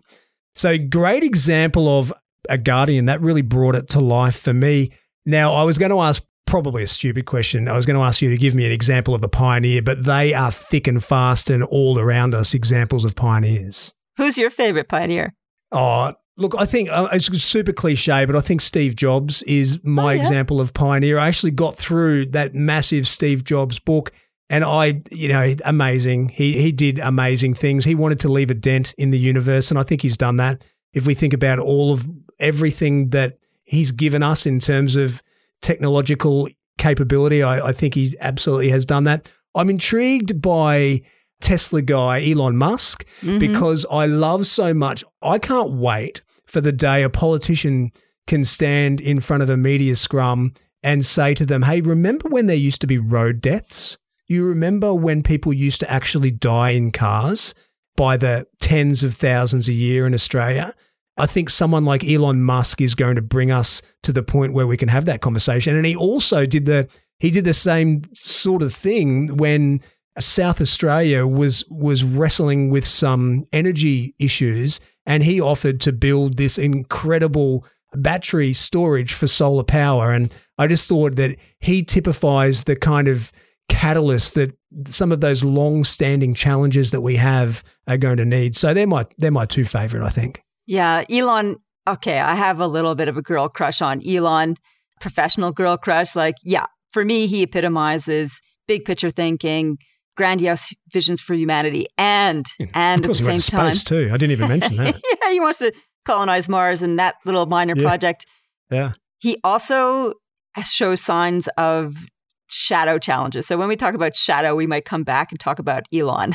[0.55, 2.13] So, great example of
[2.49, 4.91] a guardian that really brought it to life for me.
[5.27, 7.67] Now, I was going to ask probably a stupid question.
[7.67, 10.05] I was going to ask you to give me an example of a pioneer, but
[10.05, 13.93] they are thick and fast and all around us examples of pioneers.
[14.19, 15.35] Who's your favorite pioneer?
[15.73, 20.05] Oh, look, I think uh, it's super cliche, but I think Steve Jobs is my
[20.05, 20.21] Oh, yeah.
[20.21, 21.19] example of pioneer.
[21.19, 24.13] I actually got through that massive Steve Jobs book.
[24.51, 26.29] And I, you know, amazing.
[26.29, 27.85] He he did amazing things.
[27.85, 30.63] He wanted to leave a dent in the universe, and I think he's done that.
[30.93, 32.07] If we think about all of
[32.39, 35.23] everything that he's given us in terms of
[35.63, 39.31] technological capability, I, I think he absolutely has done that.
[39.55, 41.01] I'm intrigued by
[41.41, 43.39] Tesla guy Elon Musk Mhm.
[43.39, 45.05] because I love so much.
[45.23, 47.91] I can't wait for the day a politician
[48.27, 52.47] can stand in front of a media scrum and say to them, Hey, remember when
[52.47, 53.99] there used to be road deaths?
[54.27, 57.55] You remember when people used to actually die in cars
[57.97, 60.75] by the tens of thousands a year in Australia?
[61.17, 64.67] I think someone like Elon Musk is going to bring us to the point where
[64.67, 65.77] we can have that conversation.
[65.77, 66.89] And he also did the
[67.21, 69.81] he did the same sort of thing when
[70.19, 76.59] South Australia was was wrestling with some energy issues, and he offered to build this
[76.59, 80.13] incredible battery storage for solar power.
[80.13, 83.33] And I just thought that he typifies the kind of
[83.69, 84.57] catalyst that
[84.89, 88.57] some of those long-standing challenges that we have are going to need.
[88.57, 90.43] So they're my they're my two favorite, I think.
[90.67, 91.57] Yeah, Elon.
[91.87, 94.57] Okay, I have a little bit of a girl crush on Elon,
[95.01, 96.17] professional girl crush.
[96.17, 99.77] Like, yeah, for me, he epitomizes big picture thinking,
[100.17, 104.09] grandiose visions for humanity, and and at the same time, too.
[104.13, 105.01] I didn't even mention that.
[105.23, 105.73] yeah, he wants to
[106.05, 107.83] colonize Mars and that little minor Yeah.
[107.83, 108.27] project.
[108.71, 108.93] Yeah.
[109.19, 110.15] He also
[110.63, 112.07] shows signs of
[112.51, 113.47] shadow challenges.
[113.47, 116.35] So when we talk about shadow, we might come back and talk about Elon.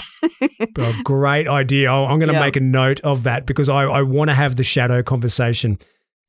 [0.76, 1.92] Well, great idea.
[1.92, 2.39] I- I'm going to Yeah.
[2.42, 5.78] make a note of that because I, I want to have the shadow conversation.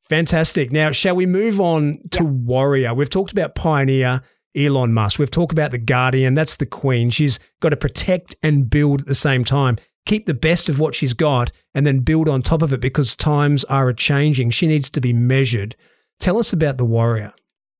[0.01, 0.71] Fantastic.
[0.71, 2.29] Now, shall we move on to Yeah.
[2.29, 2.93] Warrior?
[2.93, 4.21] We've talked about Pioneer,
[4.55, 5.19] Elon Musk.
[5.19, 6.33] We've talked about the Guardian.
[6.33, 7.09] That's the Queen.
[7.09, 9.77] She's got to protect and build at the same time.
[10.05, 13.15] Keep the best of what she's got and then build on top of it because
[13.15, 14.49] times are a changing.
[14.49, 15.75] She needs to be measured.
[16.19, 17.33] Tell us about the Warrior.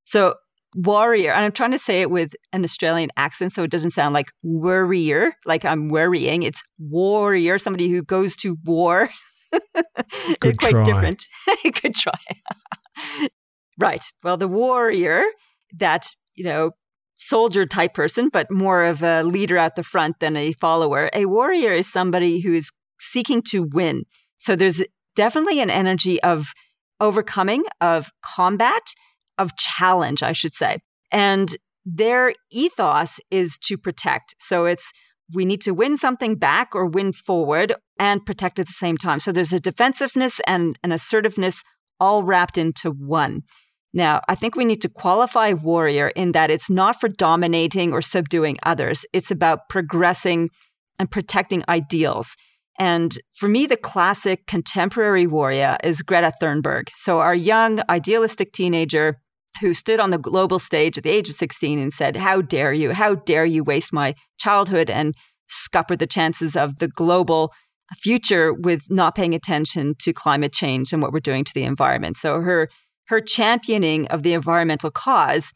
[0.03, 0.35] So
[0.75, 4.13] warrior, and I'm trying to say it with an Australian accent so it doesn't sound
[4.13, 6.43] like worrier, like I'm worrying.
[6.43, 9.09] It's warrior, somebody who goes to war.
[10.39, 10.83] Good quite try.
[10.83, 11.23] different.
[11.63, 12.19] Good try.
[13.79, 14.03] right.
[14.23, 15.23] Well, the warrior,
[15.77, 16.07] that,
[16.41, 16.71] you know,
[17.17, 21.11] soldier type person, but more of a leader at the front than a follower.
[21.13, 24.05] A warrior is somebody who is seeking to win.
[24.39, 24.81] So there's
[25.15, 26.47] definitely an energy of
[26.99, 28.81] overcoming, of combat,
[29.37, 30.79] of challenge, I should say.
[31.11, 34.33] And their ethos is to protect.
[34.39, 34.91] So it's
[35.31, 39.19] we need to win something back or win forward and protect at the same time.
[39.19, 41.61] So there's a defensiveness and an assertiveness
[41.99, 43.43] all wrapped into one.
[43.93, 48.01] Now, I think we need to qualify warrior in that it's not for dominating or
[48.01, 49.05] subduing others.
[49.11, 50.49] It's about progressing
[50.97, 52.35] and protecting ideals.
[52.79, 56.87] And for me, the classic contemporary warrior is Greta Thunberg.
[56.95, 59.19] So, our young, idealistic teenager
[59.59, 62.73] who stood on the global stage at the age of 16 and said, How dare
[62.73, 62.93] you?
[62.93, 65.15] How dare you waste my childhood and
[65.49, 67.53] scupper the chances of the global
[67.97, 72.15] future with not paying attention to climate change and what we're doing to the environment?
[72.15, 72.69] So, her,
[73.11, 75.51] her championing of the environmental cause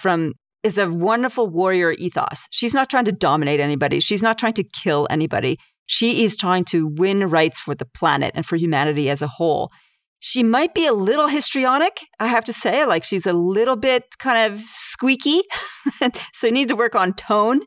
[0.00, 2.46] from is a wonderful warrior ethos.
[2.50, 3.98] She's not trying to dominate anybody.
[3.98, 5.58] She's not trying to kill anybody.
[5.86, 9.72] She is trying to win rights for the planet and for humanity as a whole.
[10.20, 12.84] She might be a little histrionic, I have to say.
[12.84, 15.42] Like she's a little bit kind of squeaky.
[16.32, 17.62] so you need to work on tone.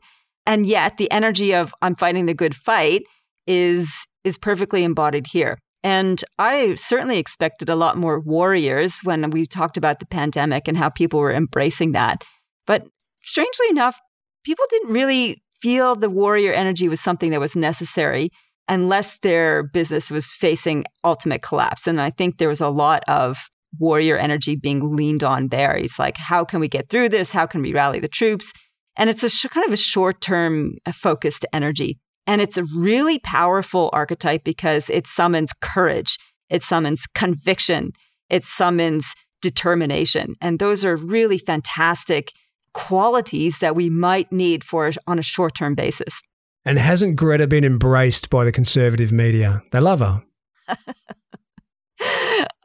[0.46, 3.02] And yet the energy of I'm fighting the good fight
[3.46, 5.58] is is perfectly embodied here.
[5.84, 10.78] And I certainly expected a lot more warriors when we talked about the pandemic and
[10.78, 12.24] how people were embracing that.
[12.66, 12.86] But
[13.22, 14.00] strangely enough,
[14.44, 18.30] people didn't really feel the warrior energy was something that was necessary
[18.66, 21.86] unless their business was facing ultimate collapse.
[21.86, 23.36] And I think there was a lot of
[23.78, 25.76] warrior energy being leaned on there.
[25.76, 27.32] It's like, how can we get through this?
[27.32, 28.52] How can we rally the troops?
[28.96, 31.98] And it's a sh- kind of a short term uh, focused energy.
[32.26, 36.16] And it's a really powerful archetype because it summons courage,
[36.48, 37.92] it summons conviction,
[38.30, 40.34] it summons determination.
[40.40, 42.30] And those are really fantastic
[42.72, 46.22] qualities that we might need for on a short term basis.
[46.64, 49.62] And hasn't Greta been embraced by the conservative media?
[49.70, 50.22] They love her.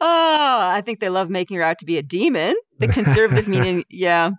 [0.00, 2.54] I think they love making her out to be a demon.
[2.78, 4.30] The conservative meaning, yeah.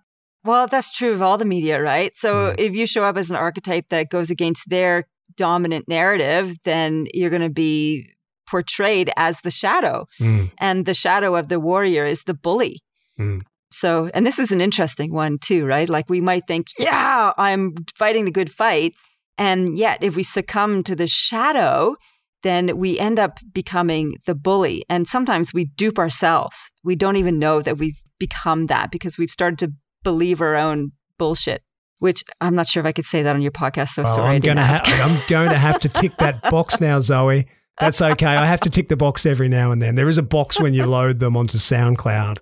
[0.44, 2.12] Well, that's true of all the media, right?
[2.18, 2.56] So Mm.
[2.58, 7.30] if you show up as an archetype that goes against their dominant narrative, then you're
[7.30, 8.08] going to be
[8.50, 10.06] portrayed as the shadow.
[10.20, 10.52] Mm.
[10.58, 12.80] And the shadow of the warrior is the bully.
[13.20, 13.42] Mm.
[13.72, 15.88] So, and this is an interesting one too, right?
[15.88, 18.94] Like we might think, yeah, I'm fighting the good fight.
[19.38, 21.96] And yet, if we succumb to the shadow,
[22.44, 24.84] then we end up becoming the bully.
[24.90, 26.70] And sometimes we dupe ourselves.
[26.84, 29.72] We don't even know that we've become that because we've started to
[30.04, 31.64] believe our own bullshit.
[32.02, 33.90] Which I'm not sure if I could say that on your podcast.
[33.90, 34.36] So well, sorry.
[34.36, 37.46] I'm going, ha- I'm going to have to tick that box now, Zoe.
[37.80, 38.26] That's okay.
[38.26, 39.94] I have to tick the box every now and then.
[39.94, 42.40] There is a box when you load them onto SoundCloud.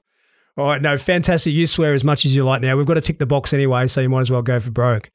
[0.58, 1.54] All right, no, fantastic.
[1.54, 2.78] You swear as much as you like now.
[2.78, 5.12] We've got to tick the box anyway, so you might as well go for broke.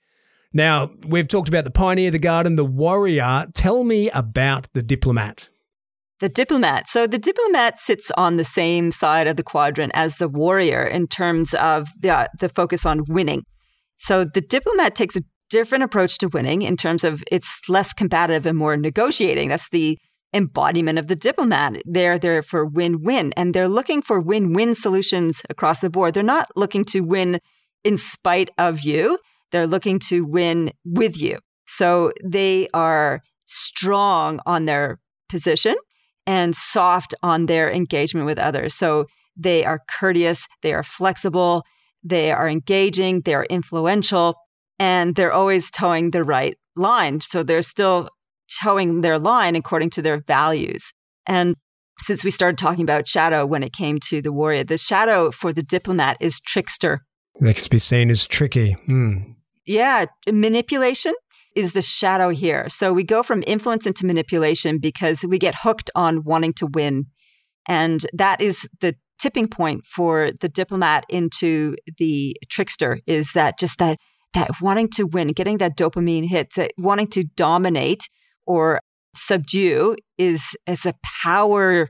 [0.52, 3.46] Now, we've talked about the pioneer, the garden, the warrior.
[3.54, 5.48] Tell me about the diplomat.
[6.20, 6.88] The diplomat.
[6.88, 11.08] So the diplomat sits on the same side of the quadrant as the warrior in
[11.08, 13.42] terms of the, uh, the focus on winning.
[14.04, 18.44] So the diplomat takes a different approach to winning in terms of it's less combative
[18.44, 19.48] and more negotiating.
[19.48, 19.98] That's the
[20.34, 21.80] embodiment of the diplomat.
[21.86, 26.12] They're there for win win and they're looking for win win solutions across the board.
[26.12, 27.40] They're not looking to win
[27.82, 29.18] in spite of you,
[29.52, 31.38] they're looking to win with you.
[31.66, 35.76] So they are strong on their position
[36.26, 38.74] and soft on their engagement with others.
[38.74, 41.64] So they are courteous, they are flexible,
[42.04, 44.36] they are engaging, they are influential,
[44.78, 47.20] and they're always towing the right line.
[47.20, 48.10] So they're still
[48.62, 50.92] towing their line according to their values.
[51.26, 51.56] And
[52.00, 55.52] since we started talking about shadow when it came to the warrior, the shadow for
[55.52, 57.04] the diplomat is trickster.
[57.40, 58.72] That can be seen as tricky.
[58.86, 59.32] Hmm.
[59.66, 61.14] Yeah, manipulation
[61.56, 62.68] is the shadow here.
[62.68, 67.06] So we go from influence into manipulation because we get hooked on wanting to win.
[67.66, 73.78] And that is the tipping point for the diplomat into the trickster is that just
[73.78, 73.98] that
[74.34, 78.08] that wanting to win, getting that dopamine hit, that wanting to dominate
[78.46, 78.80] or
[79.14, 81.88] subdue is is a power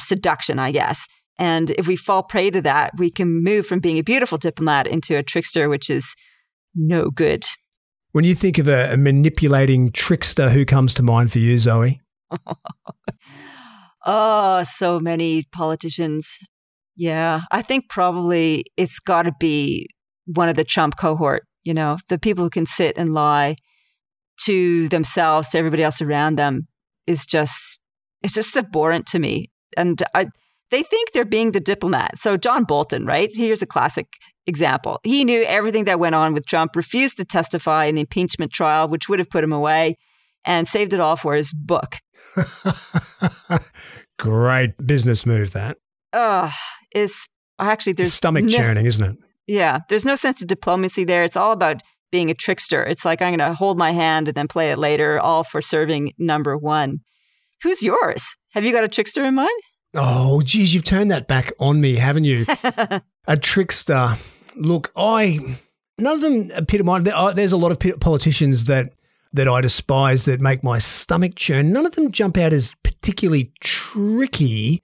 [0.00, 1.06] seduction, I guess.
[1.38, 4.86] And if we fall prey to that, we can move from being a beautiful diplomat
[4.86, 6.14] into a trickster, which is
[6.74, 7.44] no good.
[8.12, 12.00] When you think of a, a manipulating trickster, who comes to mind for you, Zoe?
[14.06, 16.38] oh, so many politicians.
[16.98, 19.86] Yeah, I think probably it's got to be
[20.26, 23.54] one of the Trump cohort, you know, the people who can sit and lie
[24.42, 26.66] to themselves, to everybody else around them
[27.06, 27.78] is just,
[28.22, 29.46] it's just abhorrent to me.
[29.76, 30.26] And I,
[30.72, 32.18] they think they're being the diplomat.
[32.18, 33.30] So John Bolton, right?
[33.32, 34.08] Here's a classic
[34.48, 34.98] example.
[35.04, 38.88] He knew everything that went on with Trump, refused to testify in the impeachment trial,
[38.88, 39.94] which would have put him away,
[40.44, 41.96] and saved it all for his book.
[44.18, 45.76] Great business move, that.
[46.12, 46.50] Oh,
[46.94, 47.26] is
[47.58, 49.16] actually there's stomach no, churning, isn't it?
[49.46, 51.24] Yeah, there's no sense of diplomacy there.
[51.24, 52.84] It's all about being a trickster.
[52.84, 55.60] It's like I'm going to hold my hand and then play it later, all for
[55.60, 56.98] serving number one.
[57.62, 58.24] Who's yours?
[58.52, 59.60] Have you got a trickster in mind?
[59.94, 62.46] Oh, geez, you've turned that back on me, haven't you?
[63.26, 64.16] a trickster.
[64.56, 65.38] Look, I
[65.98, 67.04] none of them epitomize.
[67.34, 68.92] There's a lot of politicians that
[69.32, 71.72] that I despise that make my stomach churn.
[71.72, 74.82] None of them jump out as particularly tricky.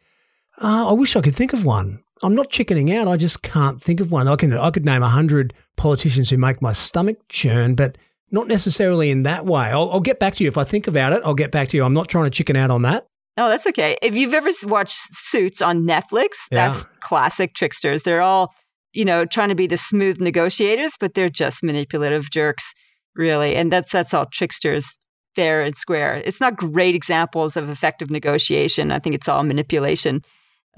[0.63, 2.03] Uh, I wish I could think of one.
[2.23, 3.09] I'm not chickening out.
[3.09, 4.29] I just can't think of one.
[4.29, 7.99] I can I could name a hundred politicians who make my stomach churn, but
[8.31, 9.67] not necessarily in that way.
[9.67, 11.23] I'll, I'll, get back to you if I think about it.
[11.25, 11.85] I'll get back to you.
[11.85, 13.07] I'm not trying to chicken out on that.
[13.37, 13.97] Oh, that's okay.
[14.01, 16.85] If you've ever watched Suits on Netflix, that's yeah.
[17.01, 18.05] classic tricksters.
[18.05, 18.55] They're all,
[18.93, 22.75] you know, trying to be the smooth negotiators, but they're just manipulative jerks,
[23.17, 23.57] really.
[23.57, 24.97] And that's that's all tricksters,
[25.35, 26.23] fair and square.
[26.25, 28.93] It's not great examples of effective negotiation.
[28.93, 30.23] I think it's all manipulation.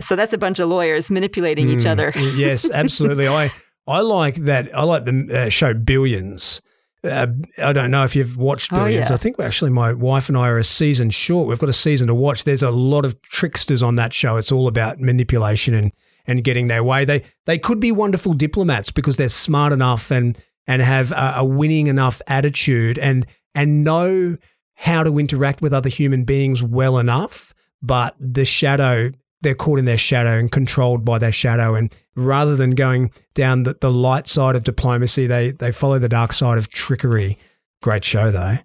[0.00, 2.10] So that's a bunch of lawyers manipulating mm, each other.
[2.16, 3.28] yes, absolutely.
[3.28, 3.50] I
[3.86, 4.74] I like that.
[4.76, 6.60] I like the uh, show Billions
[7.06, 7.26] uh,
[7.62, 9.10] I don't know if you've watched Billions.
[9.10, 9.14] Oh, yeah.
[9.14, 11.48] I think actually my wife and I are a season short.
[11.48, 12.44] We've got a season to watch.
[12.44, 14.36] There's a lot of tricksters on that show.
[14.36, 15.92] It's all about manipulation and
[16.26, 17.04] and getting their way.
[17.04, 21.44] They they could be wonderful diplomats because they're smart enough and and have a, a
[21.44, 24.36] winning enough attitude and and know
[24.74, 27.54] how to interact with other human beings well enough.
[27.82, 29.12] But the shadow
[29.46, 31.76] they're caught in their shadow and controlled by their shadow.
[31.76, 36.08] And rather than going down the, the light side of diplomacy, they, they follow the
[36.08, 37.38] dark side of trickery.
[37.80, 38.58] Great show, though.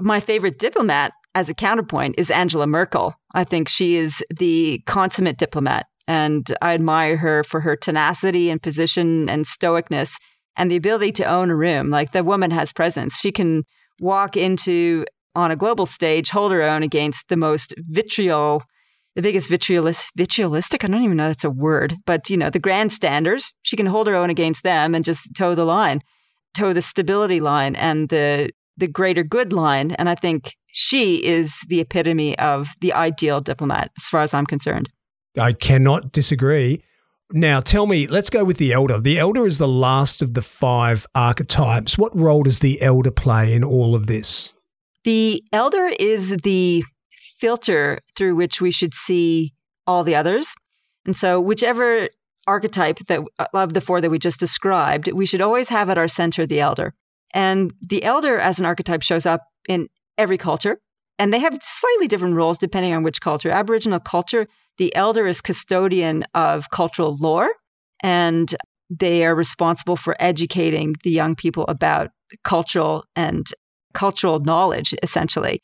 [0.00, 3.14] My favorite diplomat, as a counterpoint, is Angela Merkel.
[3.32, 5.86] I think she is the consummate diplomat.
[6.08, 10.16] And I admire her for her tenacity and position and stoicness
[10.56, 11.90] and the ability to own a room.
[11.90, 13.20] Like the woman has presence.
[13.20, 13.62] She can
[14.00, 15.04] walk into
[15.36, 18.64] on a global stage, hold her own against the most vitriol
[19.14, 22.58] the biggest vitriolist, vitriolistic, I don't even know that's a word, but you know, the
[22.58, 26.00] grandstanders, she can hold her own against them and just toe the line,
[26.54, 29.92] toe the stability line and the the greater good line.
[29.92, 34.46] And I think she is the epitome of the ideal diplomat, as far as I'm
[34.46, 34.90] concerned.
[35.38, 36.82] I cannot disagree.
[37.32, 39.00] Now, tell me, let's go with the elder.
[39.00, 41.96] The elder is the last of the five archetypes.
[41.96, 44.52] What role does the elder play in all of this?
[45.04, 46.84] The elder is the
[47.38, 49.52] filter through which we should see
[49.86, 50.54] all the others.
[51.04, 52.08] And so, whichever
[52.46, 55.98] archetype that uh, of the four that we just described, we should always have at
[55.98, 56.94] our center the elder.
[57.32, 60.78] And the elder as an archetype shows up in every culture.
[61.18, 63.50] And they have slightly different roles depending on which culture.
[63.50, 64.46] Aboriginal culture,
[64.78, 67.50] the elder is custodian of cultural lore,
[68.02, 68.54] and
[68.90, 72.10] they are responsible for educating the young people about
[72.42, 73.46] cultural and
[73.92, 75.62] cultural knowledge, essentially.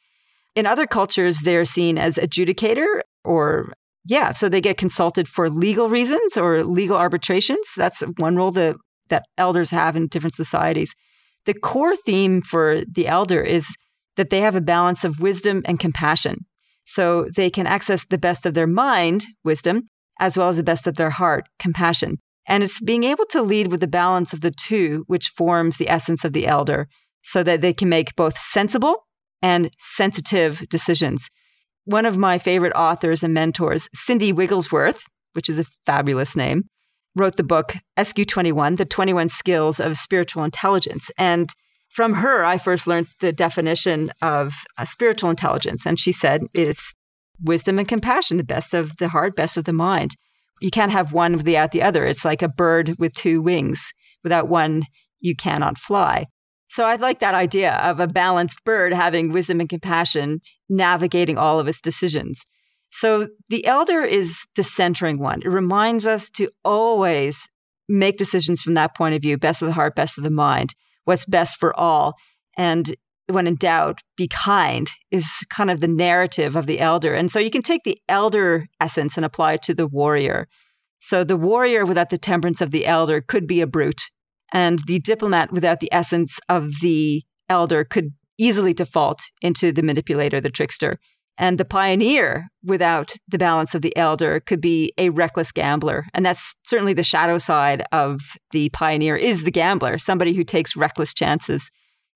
[0.54, 3.72] In other cultures, they're seen as adjudicator or
[4.06, 7.68] yeah, so they get consulted for legal reasons or legal arbitrations.
[7.76, 8.76] That's one role that,
[9.08, 10.94] that elders have in different societies.
[11.44, 13.68] The core theme for the elder is
[14.16, 16.46] that they have a balance of wisdom and compassion.
[16.84, 19.82] So they can access the best of their mind, wisdom,
[20.18, 22.16] as well as the best of their heart, compassion.
[22.46, 25.88] And it's being able to lead with the balance of the two, which forms the
[25.88, 26.88] essence of the elder,
[27.22, 29.06] so that they can make both sensible
[29.42, 31.28] and sensitive decisions.
[31.84, 36.64] One of my favorite authors and mentors, Cindy Wigglesworth, which is a fabulous name,
[37.16, 41.10] wrote the book SQ21, The 21 Skills of Spiritual Intelligence.
[41.18, 41.50] And
[41.88, 45.84] from her, I first learned the definition of uh, spiritual intelligence.
[45.84, 46.94] And she said it's
[47.42, 50.14] wisdom and compassion, the best of the heart, best of the mind.
[50.60, 52.06] You can't have one without the other.
[52.06, 53.92] It's like a bird with two wings.
[54.22, 54.84] Without one,
[55.18, 56.26] you cannot fly.
[56.70, 61.58] So I like that idea of a balanced bird having wisdom and compassion, navigating all
[61.58, 62.44] of its decisions.
[62.92, 65.42] So the elder is the centering one.
[65.42, 67.48] It reminds us to always
[67.88, 70.74] make decisions from that point of view best of the heart, best of the mind,
[71.04, 72.14] what's best for all.
[72.56, 72.94] And
[73.26, 77.14] when in doubt, be kind is kind of the narrative of the elder.
[77.14, 80.46] And so you can take the elder essence and apply it to the warrior.
[81.00, 84.10] So the warrior without the temperance of the elder could be a brute
[84.52, 90.40] and the diplomat, without the essence of the elder, could easily default into the manipulator,
[90.40, 90.98] the trickster.
[91.38, 96.04] And the pioneer, without the balance of the elder, could be a reckless gambler.
[96.12, 98.20] And that's certainly the shadow side of
[98.50, 101.70] the pioneer is the gambler, somebody who takes reckless chances.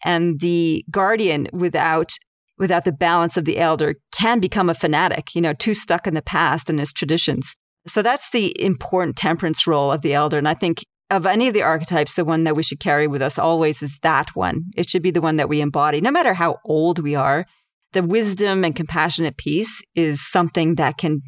[0.04, 2.12] And the guardian, without
[2.58, 6.14] without the balance of the elder, can become a fanatic, you know, too stuck in
[6.14, 7.56] the past and his traditions.
[7.86, 10.38] So that's the important temperance role of the elder.
[10.38, 13.22] And I think of any of the archetypes, the one that we should carry with
[13.22, 14.64] us always is that one.
[14.76, 17.46] It should be the one that we embody, no matter how old we are.
[17.92, 21.20] The wisdom and compassionate piece is something that can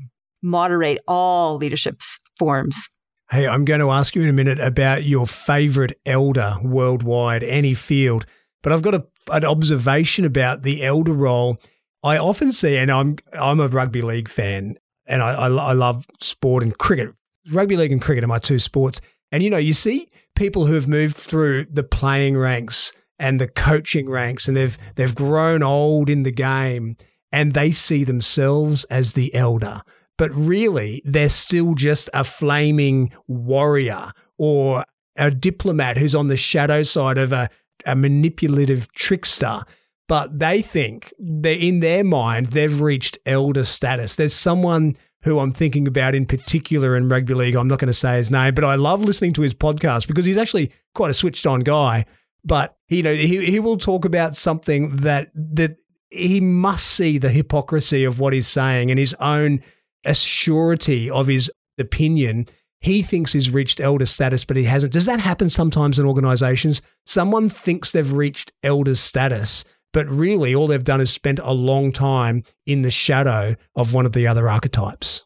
[0.43, 2.01] moderate all leadership
[2.39, 2.89] forms.
[3.31, 7.74] Hey, I'm going to ask you in a minute about your favorite elder worldwide, Annie
[7.74, 8.24] Field.
[8.62, 11.59] But I've got a, an observation about the elder role.
[12.03, 16.07] I often see, and I'm I'm a rugby league fan, and I, I, I love
[16.20, 17.14] sport and cricket.
[17.53, 19.01] Rugby league and cricket are my two sports.
[19.32, 23.49] And you know, you see people who have moved through the playing ranks and the
[23.49, 26.97] coaching ranks and they've they've grown old in the game
[27.32, 29.82] and they see themselves as the elder.
[30.18, 34.84] But really, they're still just a flaming warrior or
[35.16, 37.51] a diplomat who's on the shadow side of a,
[37.84, 39.62] a manipulative trickster
[40.09, 44.16] but they think that in their mind they've reached elder status.
[44.16, 47.57] There's someone who I'm thinking about in particular in rugby league.
[47.57, 50.24] I'm not going to say his name, but I love listening to his podcast because
[50.24, 52.04] he's actually quite a switched on guy.
[52.44, 55.76] But you know, he he will talk about something that that
[56.11, 59.61] he must see the hypocrisy of what he's saying and his own
[60.07, 62.46] assurity of his opinion.
[62.80, 64.92] He thinks he's reached elder status, but he hasn't.
[64.92, 66.82] Does that happen sometimes in organizations?
[67.04, 71.93] Someone thinks they've reached elder status, but really all they've done is spent a long
[71.93, 75.24] time in the shadow of one of the other archetypes.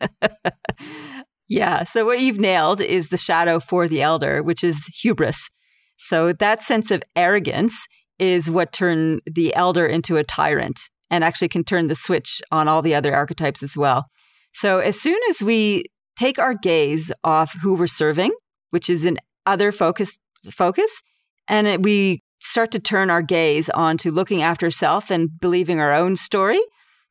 [1.48, 1.84] yeah.
[1.84, 5.50] So, what you've nailed is the shadow for the elder, which is hubris.
[5.96, 7.86] So, that sense of arrogance
[8.18, 10.78] is what turned the elder into a tyrant
[11.10, 14.06] and actually can turn the switch on all the other archetypes as well.
[14.54, 15.84] So, as soon as we
[16.18, 18.32] take our gaze off who we're serving,
[18.70, 20.18] which is an other focus,
[20.50, 21.02] focus,
[21.48, 25.92] and it, we start to turn our gaze onto looking after self and believing our
[25.92, 26.60] own story,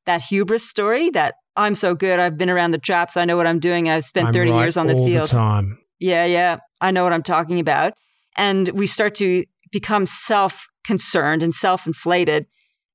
[0.05, 3.47] that hubris story, that I'm so good, I've been around the traps, I know what
[3.47, 5.27] I'm doing, I've spent I'm 30 right years on the field.
[5.27, 5.79] The time.
[5.99, 7.93] Yeah, yeah, I know what I'm talking about.
[8.35, 12.45] And we start to become self concerned and self inflated.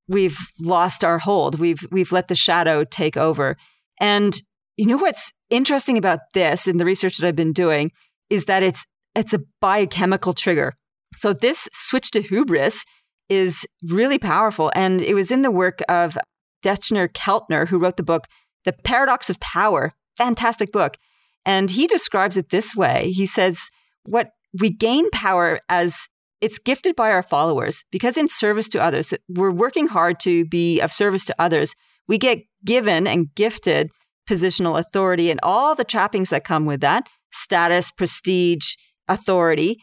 [0.08, 1.58] We've lost our hold.
[1.58, 3.56] We've we've let the shadow take over.
[4.00, 4.40] And
[4.76, 7.92] you know what's interesting about this in the research that I've been doing
[8.28, 8.84] is that it's
[9.14, 10.74] it's a biochemical trigger.
[11.14, 12.84] So this switch to hubris
[13.28, 14.70] is really powerful.
[14.74, 16.18] And it was in the work of
[16.64, 18.26] Dacher Keltner, who wrote the book,
[18.64, 19.94] The Paradox of Power.
[20.16, 20.96] Fantastic book.
[21.44, 23.60] And he describes it this way He says,
[24.04, 26.08] What we gain power as
[26.40, 30.80] it's gifted by our followers because in service to others, we're working hard to be
[30.80, 31.74] of service to others.
[32.08, 33.90] We get given and gifted
[34.28, 38.74] positional authority and all the trappings that come with that status, prestige,
[39.08, 39.78] authority.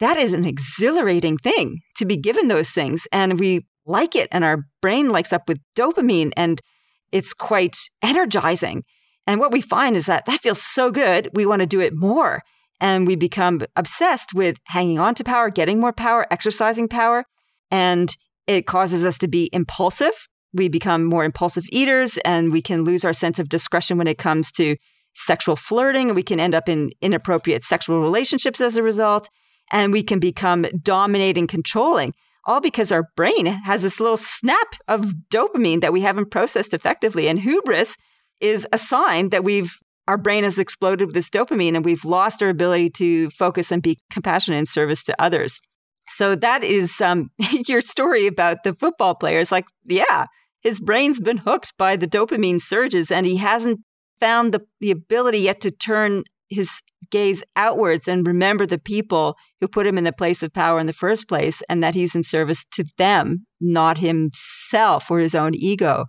[0.00, 3.06] That is an exhilarating thing to be given those things.
[3.12, 6.60] And we like it, and our brain lights up with dopamine, and
[7.10, 8.84] it's quite energizing.
[9.26, 11.94] And what we find is that that feels so good, we want to do it
[11.94, 12.42] more.
[12.80, 17.24] And we become obsessed with hanging on to power, getting more power, exercising power.
[17.70, 18.14] And
[18.46, 20.28] it causes us to be impulsive.
[20.54, 24.16] We become more impulsive eaters, and we can lose our sense of discretion when it
[24.18, 24.76] comes to
[25.14, 26.14] sexual flirting.
[26.14, 29.28] We can end up in inappropriate sexual relationships as a result.
[29.72, 32.14] And we can become dominating, controlling
[32.48, 37.28] all because our brain has this little snap of dopamine that we haven't processed effectively.
[37.28, 37.96] And hubris
[38.40, 39.76] is a sign that we've
[40.08, 43.82] our brain has exploded with this dopamine and we've lost our ability to focus and
[43.82, 45.60] be compassionate in service to others.
[46.16, 47.28] So that is um,
[47.66, 49.52] your story about the football players.
[49.52, 50.24] Like, yeah,
[50.62, 53.80] his brain's been hooked by the dopamine surges and he hasn't
[54.18, 56.80] found the, the ability yet to turn his
[57.10, 60.86] gaze outwards and remember the people who put him in the place of power in
[60.86, 65.54] the first place and that he's in service to them, not himself or his own
[65.54, 66.06] ego.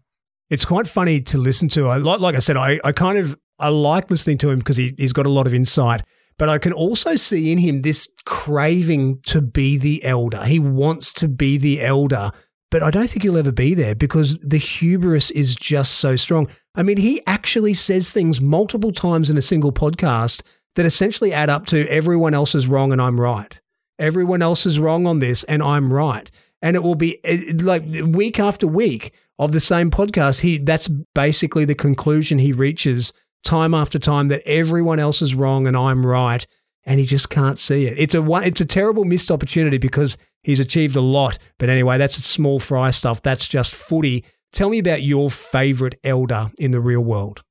[0.50, 1.88] It's quite funny to listen to.
[1.88, 4.78] I like, like I said, I, I kind of I like listening to him because
[4.78, 6.02] he, he's got a lot of insight.
[6.38, 10.46] But I can also see in him this craving to be the elder.
[10.46, 12.32] He wants to be the elder,
[12.72, 16.48] but I don't think he'll ever be there because the hubris is just so strong.
[16.76, 20.44] I mean, he actually says things multiple times in a single podcast
[20.76, 23.60] that essentially add up to everyone else is wrong and I'm right.
[23.98, 26.30] Everyone else is wrong on this and I'm right.
[26.62, 30.42] And it will be eh, like week after week of the same podcast.
[30.42, 33.14] He that's basically the conclusion he reaches
[33.44, 36.46] time after time that everyone else is wrong and I'm right
[36.86, 37.98] and he just can't see it.
[37.98, 41.38] It's a it's a terrible missed opportunity because he's achieved a lot.
[41.58, 43.22] But anyway, that's small fry stuff.
[43.22, 44.26] That's just footy.
[44.52, 47.44] Tell me about your favorite elder in the real world.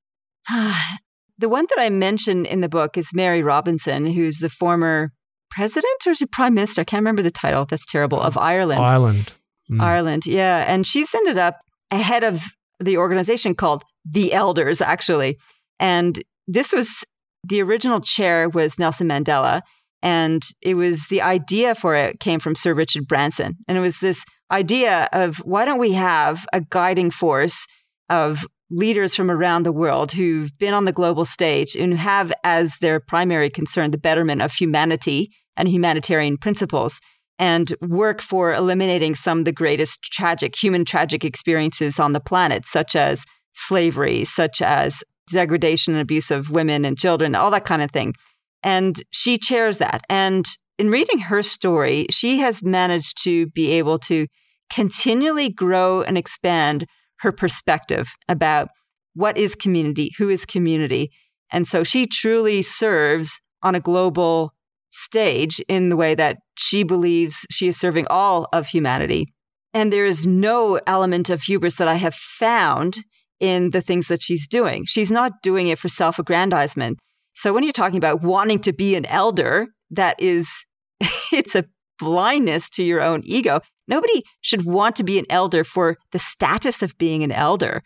[1.39, 5.12] the one that I mentioned in the book is Mary Robinson, who's the former
[5.51, 6.81] president or is she prime minister?
[6.81, 7.64] I can't remember the title.
[7.64, 8.20] That's terrible.
[8.20, 8.81] Of Ireland.
[8.81, 9.35] Ireland.
[9.70, 9.81] Mm.
[9.81, 10.26] Ireland.
[10.26, 10.64] Yeah.
[10.66, 11.59] And she's ended up
[11.91, 12.43] ahead of
[12.81, 15.39] the organization called the Elders, actually.
[15.79, 17.05] And this was
[17.45, 19.62] the original chair was Nelson Mandela.
[20.01, 23.57] And it was the idea for it came from Sir Richard Branson.
[23.66, 27.66] And it was this idea of why don't we have a guiding force
[28.09, 32.78] of leaders from around the world who've been on the global stage and have as
[32.78, 37.01] their primary concern the betterment of humanity and humanitarian principles
[37.39, 42.64] and work for eliminating some of the greatest tragic human tragic experiences on the planet
[42.66, 43.24] such as
[43.55, 48.14] slavery such as degradation and abuse of women and children all that kind of thing
[48.62, 50.45] and she chairs that and
[50.79, 54.26] in reading her story she has managed to be able to
[54.70, 56.87] continually grow and expand
[57.20, 58.68] her perspective about
[59.14, 61.11] what is community, who is community.
[61.51, 64.53] And so she truly serves on a global
[64.91, 69.26] stage in the way that she believes she is serving all of humanity.
[69.74, 72.99] And there is no element of hubris that I have found
[73.41, 74.84] in the things that she's doing.
[74.86, 76.99] She's not doing it for self aggrandizement.
[77.34, 80.49] So when you're talking about wanting to be an elder, that is,
[81.32, 81.64] it's a
[81.99, 83.61] blindness to your own ego.
[83.86, 87.82] Nobody should want to be an elder for the status of being an elder.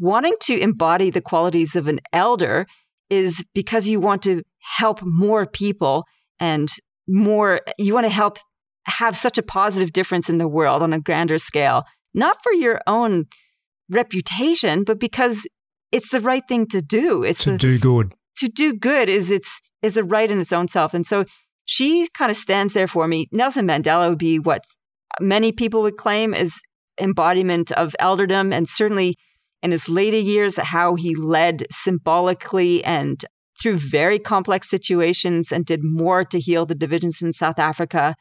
[0.00, 2.66] Wanting to embody the qualities of an elder
[3.10, 4.42] is because you want to
[4.78, 6.06] help more people
[6.40, 6.70] and
[7.06, 8.38] more, you want to help
[8.86, 11.84] have such a positive difference in the world on a grander scale,
[12.14, 13.26] not for your own
[13.90, 15.46] reputation, but because
[15.90, 17.22] it's the right thing to do.
[17.22, 18.14] It's to the, do good.
[18.38, 20.94] To do good is it's is a right in its own self.
[20.94, 21.24] And so
[21.64, 23.26] she kind of stands there for me.
[23.32, 24.64] Nelson Mandela would be what
[25.20, 26.60] many people would claim is
[27.00, 29.16] embodiment of elderdom, and certainly
[29.62, 33.24] in his later years, how he led symbolically and
[33.60, 38.16] through very complex situations and did more to heal the divisions in South Africa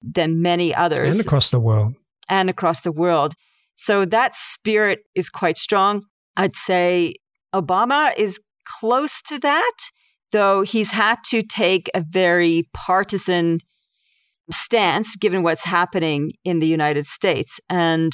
[0.00, 1.16] than many others.
[1.16, 1.94] And across the world.
[2.28, 3.34] And across the world.
[3.74, 6.04] So that spirit is quite strong.
[6.36, 7.14] I'd say
[7.54, 9.76] Obama is close to that,
[10.32, 13.60] though he's had to take a very partisan
[14.50, 17.60] stance given what's happening in the United States.
[17.68, 18.12] And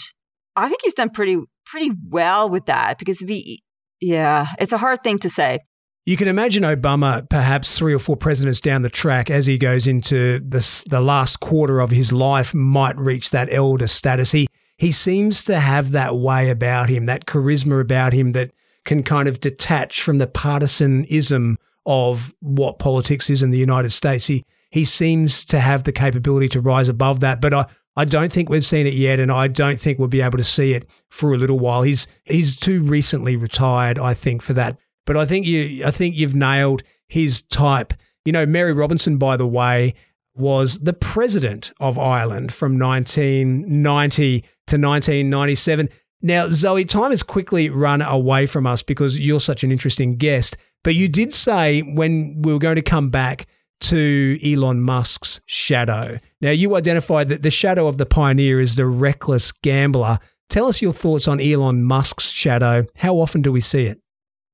[0.57, 3.63] I think he's done pretty pretty well with that because we
[4.01, 5.61] yeah, it's a hard thing to say.
[6.07, 9.87] You can imagine Obama perhaps three or four presidents down the track as he goes
[9.87, 14.33] into the, the last quarter of his life might reach that elder status.
[14.33, 14.49] He
[14.81, 18.51] he seems to have that way about him, that charisma about him that
[18.87, 24.27] can kind of detach from the partisanism of what politics is in the United States.
[24.27, 27.43] He he seems to have the capability to rise above that.
[27.43, 30.23] But I, I don't think we've seen it yet, and I don't think we'll be
[30.23, 31.83] able to see it for a little while.
[31.83, 34.81] He's he's too recently retired, I think, for that.
[35.05, 37.93] But I think you I think you've nailed his type.
[38.25, 39.93] You know, Mary Robinson, by the way,
[40.35, 45.89] was the president of Ireland from 1990 to 1997.
[46.23, 50.57] Now, Zoe, time has quickly run away from us because you're such an interesting guest.
[50.85, 53.47] But you did say when we were going to come back
[53.83, 56.19] to Elon Musk's shadow.
[56.41, 60.19] Now, you identified that the shadow of the pioneer is the reckless gambler.
[60.51, 62.85] Tell us your thoughts on Elon Musk's shadow.
[62.97, 63.99] How often do we see it?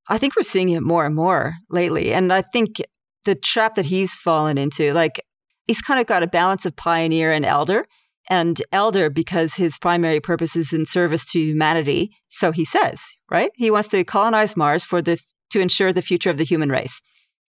[0.09, 2.13] I think we're seeing it more and more lately.
[2.13, 2.77] And I think
[3.25, 5.21] the trap that he's fallen into, like,
[5.67, 7.87] he's kind of got a balance of pioneer and elder.
[8.29, 12.11] And elder because his primary purpose is in service to humanity.
[12.29, 13.01] So he says,
[13.31, 13.53] right?
[13.55, 17.01] He wants to colonize Mars for the to ensure the future of the human race.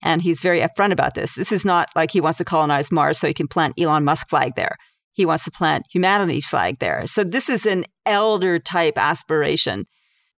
[0.04, 1.36] And he's very upfront about this.
[1.36, 4.28] This is not like he wants to colonize Mars so he can plant Elon Musk
[4.28, 4.76] flag there.
[5.14, 7.08] He wants to plant humanity flag there.
[7.08, 9.86] So this is an elder type aspiration.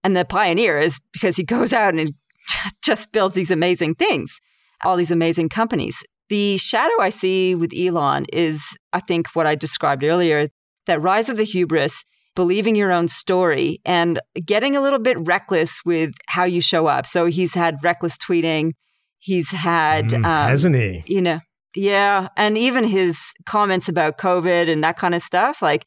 [0.03, 2.13] And the pioneer is because he goes out and
[2.84, 4.39] just builds these amazing things,
[4.86, 6.03] all these amazing companies.
[6.30, 8.61] The shadow I see with Elon is,
[8.93, 10.49] I think, what I described earlier
[10.88, 12.03] that rise of the hubris,
[12.36, 17.05] believing your own story, and getting a little bit reckless with how you show up.
[17.05, 18.71] So he's had reckless tweeting.
[19.19, 21.03] He's had, mm, um, hasn't he?
[21.07, 21.39] You know,
[21.75, 22.30] yeah.
[22.38, 25.86] And even his comments about COVID and that kind of stuff, like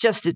[0.00, 0.28] just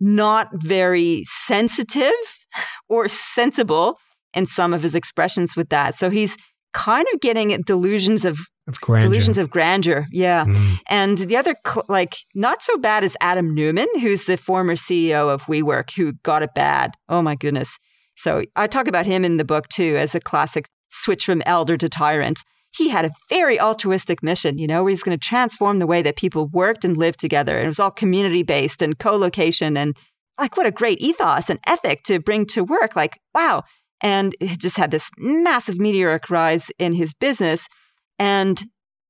[0.00, 2.12] not very sensitive
[2.88, 3.98] or sensible
[4.34, 5.98] in some of his expressions with that.
[5.98, 6.36] So he's
[6.72, 8.38] kind of getting delusions of,
[8.68, 9.08] of grandeur.
[9.08, 10.06] delusions of grandeur.
[10.12, 10.44] Yeah.
[10.44, 10.78] Mm.
[10.88, 11.56] And the other,
[11.88, 16.42] like, not so bad as Adam Neumann, who's the former CEO of WeWork, who got
[16.42, 16.92] it bad.
[17.08, 17.78] Oh my goodness.
[18.16, 21.76] So I talk about him in the book too as a classic switch from elder
[21.76, 22.40] to tyrant.
[22.74, 26.00] He had a very altruistic mission, you know, where he's going to transform the way
[26.02, 27.56] that people worked and lived together.
[27.56, 29.76] And it was all community based and co location.
[29.76, 29.96] And
[30.40, 32.96] like, what a great ethos and ethic to bring to work.
[32.96, 33.62] Like, wow,
[34.02, 37.68] and he just had this massive meteoric rise in his business.
[38.18, 38.62] And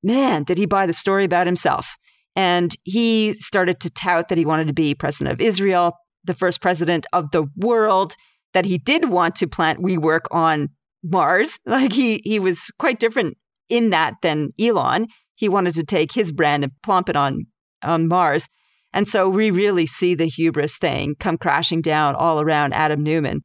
[0.02, 1.96] man, did he buy the story about himself.
[2.34, 5.92] And he started to tout that he wanted to be president of Israel,
[6.24, 8.14] the first president of the world,
[8.54, 10.68] that he did want to plant WeWork on
[11.02, 11.58] Mars.
[11.66, 13.36] Like he he was quite different
[13.68, 15.08] in that than Elon.
[15.34, 17.46] He wanted to take his brand and plump it on
[17.82, 18.48] on Mars.
[18.94, 23.40] And so we really see the hubris thing come crashing down all around Adam Neumann.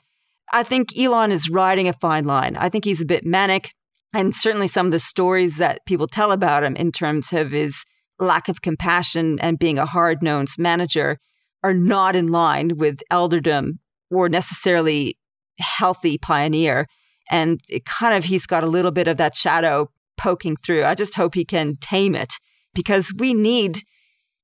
[0.52, 2.56] I think Elon is riding a fine line.
[2.58, 3.72] I think he's a bit manic.
[4.18, 7.86] And certainly some of the stories that people tell about him in terms of his
[8.18, 11.20] lack of compassion and being a hard nosed manager
[11.64, 13.74] are not in line with elderdom
[14.10, 15.20] or necessarily
[15.60, 16.88] healthy pioneer.
[17.30, 20.84] And kind of, he's got a little bit of that shadow poking through.
[20.84, 22.34] I just hope he can tame it
[22.74, 23.84] because we need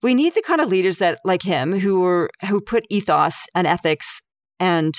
[0.03, 3.65] we need the kind of leaders that like him who are who put ethos and
[3.65, 4.21] ethics
[4.59, 4.93] and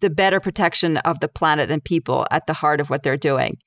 [0.00, 3.58] the better protection of the planet and people at the heart of what they're doing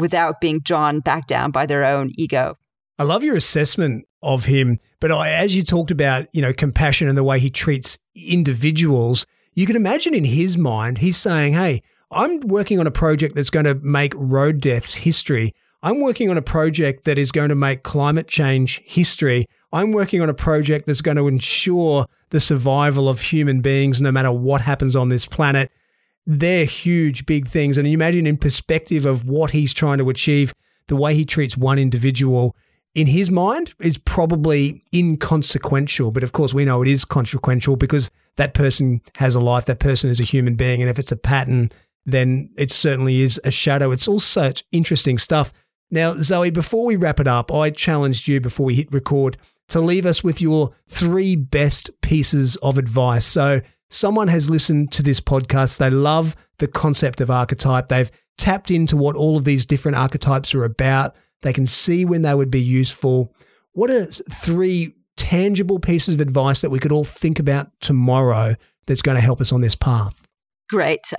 [0.00, 2.56] without being drawn back down by their own ego.
[2.98, 7.16] I love your assessment of him, but as you talked about, you know, compassion and
[7.16, 12.40] the way he treats individuals, you can imagine in his mind, he's saying, "Hey, I'm
[12.40, 15.54] working on a project that's going to make road deaths history.
[15.82, 19.46] I'm working on a project that is going to make climate change history.
[19.72, 24.12] I'm working on a project that's going to ensure the survival of human beings no
[24.12, 25.70] matter what happens on this planet.
[26.26, 27.78] They're huge, big things.
[27.78, 30.54] And you imagine in perspective of what he's trying to achieve,
[30.88, 32.56] the way he treats one individual
[32.94, 36.10] in his mind is probably inconsequential.
[36.10, 39.78] But of course, we know it is consequential because that person has a life, that
[39.78, 40.80] person is a human being.
[40.80, 41.70] And if it's a pattern,
[42.04, 43.90] then it certainly is a shadow.
[43.90, 45.52] It's all such interesting stuff.
[45.90, 49.36] Now, Zoe, before we wrap it up, I challenged you before we hit record
[49.68, 53.24] to leave us with your three best pieces of advice.
[53.24, 53.60] So,
[53.90, 58.96] someone has listened to this podcast, they love the concept of archetype, they've tapped into
[58.96, 62.60] what all of these different archetypes are about, they can see when they would be
[62.60, 63.34] useful.
[63.72, 68.54] What are three tangible pieces of advice that we could all think about tomorrow
[68.86, 70.26] that's going to help us on this path?
[70.68, 71.12] Great.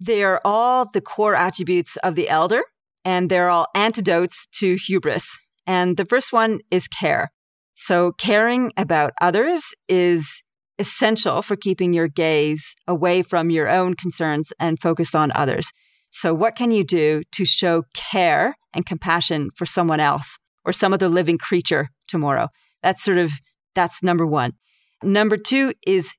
[0.00, 2.62] They are all the core attributes of the elder,
[3.04, 5.26] and they're all antidotes to hubris.
[5.66, 7.32] And the first one is care.
[7.74, 10.42] So, caring about others is
[10.78, 15.72] essential for keeping your gaze away from your own concerns and focused on others.
[16.10, 20.92] So, what can you do to show care and compassion for someone else or some
[20.92, 22.48] other living creature tomorrow?
[22.82, 23.32] That's sort of
[23.74, 24.52] that's number 1.
[25.02, 26.12] Number 2 is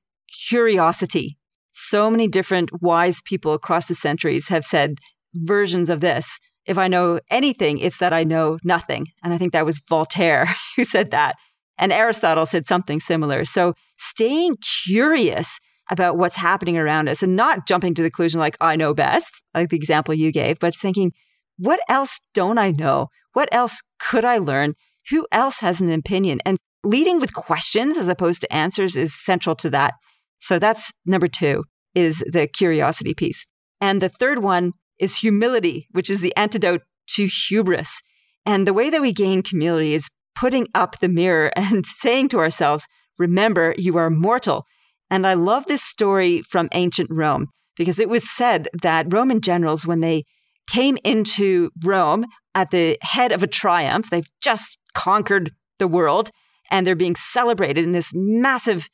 [0.48, 1.36] curiosity.
[1.72, 4.98] So many different wise people across the centuries have said
[5.34, 6.38] versions of this.
[6.66, 9.06] If I know anything, it's that I know nothing.
[9.22, 11.36] And I think that was Voltaire who said that.
[11.80, 13.44] And Aristotle said something similar.
[13.44, 15.58] So staying curious
[15.90, 19.42] about what's happening around us and not jumping to the conclusion like, I know best,
[19.54, 21.12] like the example you gave, but thinking,
[21.56, 23.08] what else don't I know?
[23.32, 24.74] What else could I learn?
[25.10, 26.40] Who else has an opinion?
[26.44, 29.94] And leading with questions as opposed to answers is central to that.
[30.38, 31.64] So that's number two
[31.94, 33.46] is the curiosity piece.
[33.80, 38.00] And the third one is humility, which is the antidote to hubris.
[38.46, 42.38] And the way that we gain humility is putting up the mirror and saying to
[42.38, 42.86] ourselves,
[43.18, 44.64] remember, you are mortal.
[45.10, 49.86] And I love this story from ancient Rome because it was said that Roman generals,
[49.86, 50.24] when they
[50.68, 56.30] came into Rome at the head of a triumph, they've just conquered the world
[56.70, 58.88] and they're being celebrated in this massive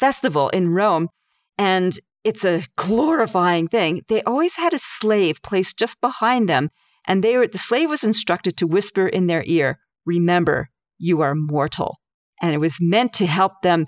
[0.00, 1.08] festival in Rome.
[1.56, 4.02] And it's a glorifying thing.
[4.08, 6.70] They always had a slave placed just behind them.
[7.06, 10.70] And they were, the slave was instructed to whisper in their ear, Remember,
[11.00, 11.96] you are mortal.
[12.40, 13.86] And it was meant to help them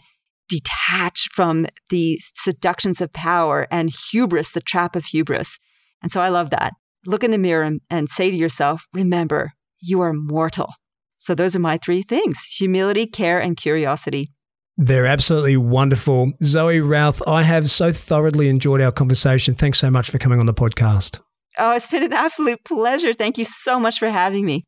[0.48, 5.58] detach from the seductions of power and hubris, the trap of hubris.
[6.02, 6.72] And so I love that.
[7.06, 10.72] Look in the mirror and, and say to yourself, remember, you are mortal.
[11.18, 14.32] So those are my three things humility, care, and curiosity.
[14.76, 16.32] They're absolutely wonderful.
[16.42, 19.54] Zoe Routh, I have so thoroughly enjoyed our conversation.
[19.54, 21.20] Thanks so much for coming on the podcast.
[21.58, 23.12] Oh, it's been an absolute pleasure.
[23.12, 24.64] Thank you so much for having me.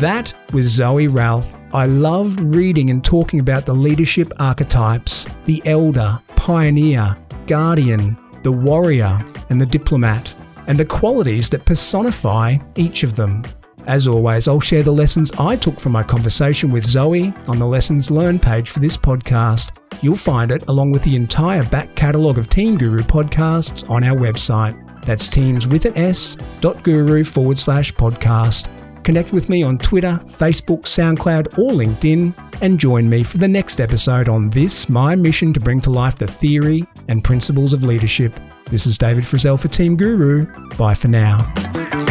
[0.00, 1.54] That was Zoe Routh.
[1.74, 7.14] I loved reading and talking about the leadership archetypes the elder, pioneer,
[7.46, 9.20] guardian, the warrior,
[9.50, 10.32] and the diplomat,
[10.68, 13.42] and the qualities that personify each of them.
[13.86, 17.66] As always, I'll share the lessons I took from my conversation with Zoe on the
[17.66, 19.76] Lessons Learned page for this podcast.
[20.02, 24.16] You'll find it along with the entire back catalogue of Team Guru podcasts on our
[24.16, 25.04] website.
[25.04, 28.70] That's teams with an S dot guru forward slash podcast.
[29.02, 33.80] Connect with me on Twitter, Facebook, SoundCloud, or LinkedIn, and join me for the next
[33.80, 38.38] episode on this, my mission to bring to life the theory and principles of leadership.
[38.66, 40.46] This is David Frizzell for Team Guru.
[40.76, 42.09] Bye for now.